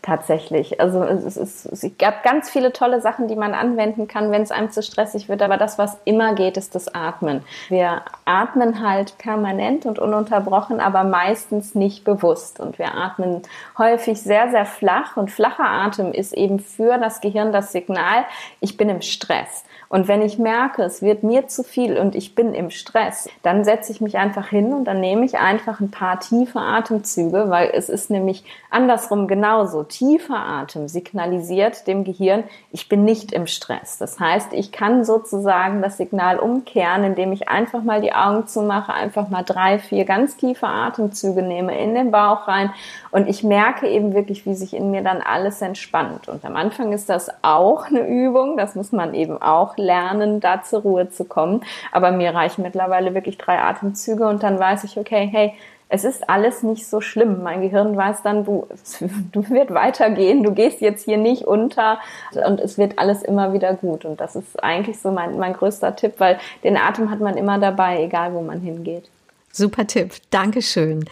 tatsächlich. 0.05 0.79
Also 0.79 1.03
es, 1.03 1.35
ist, 1.35 1.65
es 1.65 1.97
gab 1.97 2.23
ganz 2.23 2.49
viele 2.49 2.71
tolle 2.71 3.01
Sachen, 3.01 3.27
die 3.27 3.35
man 3.35 3.53
anwenden 3.53 4.07
kann, 4.07 4.31
wenn 4.31 4.43
es 4.43 4.51
einem 4.51 4.69
zu 4.69 4.83
stressig 4.83 5.27
wird. 5.27 5.41
Aber 5.41 5.57
das, 5.57 5.79
was 5.79 5.97
immer 6.05 6.35
geht, 6.35 6.57
ist 6.57 6.75
das 6.75 6.93
Atmen. 6.93 7.43
Wir 7.69 8.03
atmen 8.23 8.87
halt 8.87 9.17
permanent 9.17 9.85
und 9.85 9.97
ununterbrochen, 9.97 10.79
aber 10.79 11.03
meistens 11.03 11.73
nicht 11.73 12.03
bewusst. 12.03 12.59
Und 12.59 12.77
wir 12.77 12.93
atmen 12.93 13.41
häufig 13.77 14.21
sehr, 14.21 14.51
sehr 14.51 14.65
flach. 14.65 15.17
Und 15.17 15.31
flacher 15.31 15.65
Atem 15.65 16.11
ist 16.11 16.33
eben 16.33 16.59
für 16.59 16.99
das 16.99 17.19
Gehirn 17.19 17.51
das 17.51 17.71
Signal, 17.71 18.25
ich 18.59 18.77
bin 18.77 18.89
im 18.89 19.01
Stress. 19.01 19.65
Und 19.89 20.07
wenn 20.07 20.21
ich 20.21 20.37
merke, 20.37 20.83
es 20.83 21.01
wird 21.01 21.23
mir 21.23 21.47
zu 21.47 21.63
viel 21.63 21.97
und 21.97 22.15
ich 22.15 22.35
bin 22.35 22.53
im 22.53 22.69
Stress, 22.69 23.29
dann 23.43 23.63
setze 23.63 23.91
ich 23.91 24.01
mich 24.01 24.17
einfach 24.17 24.47
hin 24.47 24.73
und 24.73 24.85
dann 24.85 24.99
nehme 24.99 25.25
ich 25.25 25.37
einfach 25.37 25.79
ein 25.79 25.91
paar 25.91 26.19
tiefe 26.19 26.59
Atemzüge, 26.59 27.49
weil 27.49 27.71
es 27.73 27.89
ist 27.89 28.09
nämlich 28.09 28.43
andersrum 28.69 29.27
genauso. 29.27 29.83
Tiefer 29.83 30.37
Atem 30.37 30.87
signalisiert 30.87 31.87
dem 31.87 32.03
Gehirn, 32.03 32.43
ich 32.71 32.89
bin 32.89 33.05
nicht 33.05 33.31
im 33.31 33.47
Stress. 33.47 33.97
Das 33.97 34.19
heißt, 34.19 34.53
ich 34.53 34.71
kann 34.71 35.05
sozusagen 35.05 35.81
das 35.81 35.97
Signal 35.97 36.39
umkehren, 36.39 37.03
indem 37.03 37.31
ich 37.31 37.49
einfach 37.49 37.83
mal 37.83 38.01
die 38.01 38.13
Augen 38.13 38.47
zumache, 38.47 38.93
einfach 38.93 39.29
mal 39.29 39.43
drei, 39.43 39.79
vier 39.79 40.05
ganz 40.05 40.37
tiefe 40.37 40.67
Atemzüge 40.67 41.41
nehme 41.41 41.79
in 41.79 41.95
den 41.95 42.11
Bauch 42.11 42.47
rein 42.47 42.71
und 43.15 43.29
ich 43.29 43.45
merke 43.45 43.87
eben 43.87 44.13
wirklich, 44.13 44.45
wie 44.45 44.55
sich 44.55 44.73
in 44.73 44.91
mir 44.91 45.01
dann 45.01 45.21
alles 45.21 45.61
entspannt. 45.61 46.27
Und 46.27 46.43
am 46.43 46.57
Anfang 46.57 46.91
ist 46.91 47.07
das 47.07 47.29
auch 47.43 47.85
eine 47.85 48.05
Übung, 48.05 48.57
das 48.57 48.75
muss 48.75 48.91
man 48.91 49.13
eben 49.13 49.41
auch 49.41 49.77
lernen, 49.77 50.41
da 50.41 50.63
zur 50.63 50.81
Ruhe 50.81 51.09
zu 51.09 51.23
kommen. 51.23 51.63
Aber 51.93 52.11
mir 52.11 52.35
reichen 52.35 52.61
mittlerweile 52.61 53.13
wirklich 53.13 53.37
drei 53.37 53.57
Atemzüge 53.57 54.27
und 54.27 54.43
dann 54.43 54.59
weiß 54.59 54.83
ich, 54.83 54.97
okay, 54.97 55.29
hey, 55.31 55.53
es 55.87 56.03
ist 56.03 56.29
alles 56.29 56.61
nicht 56.61 56.87
so 56.87 56.99
schlimm. 56.99 57.41
Mein 57.41 57.61
Gehirn 57.61 57.95
weiß 57.95 58.21
dann, 58.21 58.43
du, 58.43 58.67
du 59.31 59.49
wird 59.49 59.73
weitergehen, 59.73 60.43
du 60.43 60.51
gehst 60.51 60.81
jetzt 60.81 61.05
hier 61.05 61.17
nicht 61.17 61.43
unter 61.43 61.99
und 62.45 62.59
es 62.59 62.77
wird 62.77 62.99
alles 62.99 63.23
immer 63.23 63.53
wieder 63.53 63.75
gut. 63.75 64.03
Und 64.03 64.19
das 64.19 64.35
ist 64.35 64.61
eigentlich 64.61 64.99
so 64.99 65.11
mein, 65.11 65.37
mein 65.37 65.53
größter 65.53 65.95
Tipp, 65.95 66.15
weil 66.17 66.37
den 66.65 66.75
Atem 66.75 67.09
hat 67.09 67.21
man 67.21 67.37
immer 67.37 67.59
dabei, 67.59 68.03
egal 68.03 68.33
wo 68.33 68.41
man 68.41 68.59
hingeht. 68.59 69.05
Super 69.53 69.87
Tipp. 69.87 70.15
Dankeschön. 70.31 71.05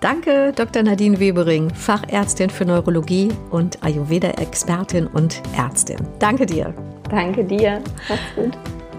Danke, 0.00 0.52
Dr. 0.54 0.84
Nadine 0.84 1.18
Webering, 1.18 1.70
Fachärztin 1.74 2.50
für 2.50 2.64
Neurologie 2.64 3.30
und 3.50 3.82
Ayurveda-Expertin 3.82 5.08
und 5.08 5.42
Ärztin. 5.56 5.98
Danke 6.20 6.46
dir. 6.46 6.72
Danke 7.10 7.42
dir. 7.42 7.82
Mach's 8.08 8.20
gut. 8.36 8.56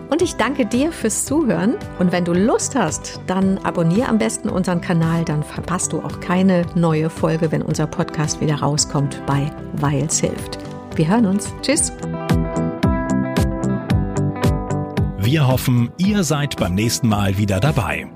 Und 0.09 0.21
ich 0.21 0.35
danke 0.35 0.65
dir 0.65 0.91
fürs 0.91 1.23
Zuhören. 1.23 1.75
Und 1.99 2.11
wenn 2.11 2.25
du 2.25 2.33
Lust 2.33 2.75
hast, 2.75 3.21
dann 3.27 3.59
abonniere 3.59 4.09
am 4.09 4.17
besten 4.17 4.49
unseren 4.49 4.81
Kanal, 4.81 5.23
dann 5.23 5.43
verpasst 5.43 5.93
du 5.93 5.99
auch 5.99 6.19
keine 6.19 6.65
neue 6.75 7.09
Folge, 7.09 7.51
wenn 7.51 7.61
unser 7.61 7.87
Podcast 7.87 8.41
wieder 8.41 8.55
rauskommt 8.55 9.21
bei 9.25 9.49
Weils 9.73 10.19
hilft. 10.19 10.57
Wir 10.95 11.07
hören 11.07 11.27
uns. 11.27 11.53
Tschüss. 11.61 11.93
Wir 15.19 15.47
hoffen, 15.47 15.91
ihr 15.97 16.23
seid 16.23 16.57
beim 16.57 16.73
nächsten 16.73 17.07
Mal 17.07 17.37
wieder 17.37 17.59
dabei. 17.59 18.09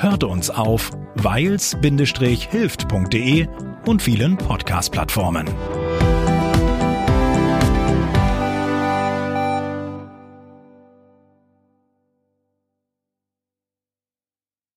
Hört 0.00 0.22
uns 0.22 0.48
auf 0.48 0.92
weils-hilft.de 1.16 3.48
und 3.86 4.00
vielen 4.00 4.36
Podcast-Plattformen. 4.36 5.48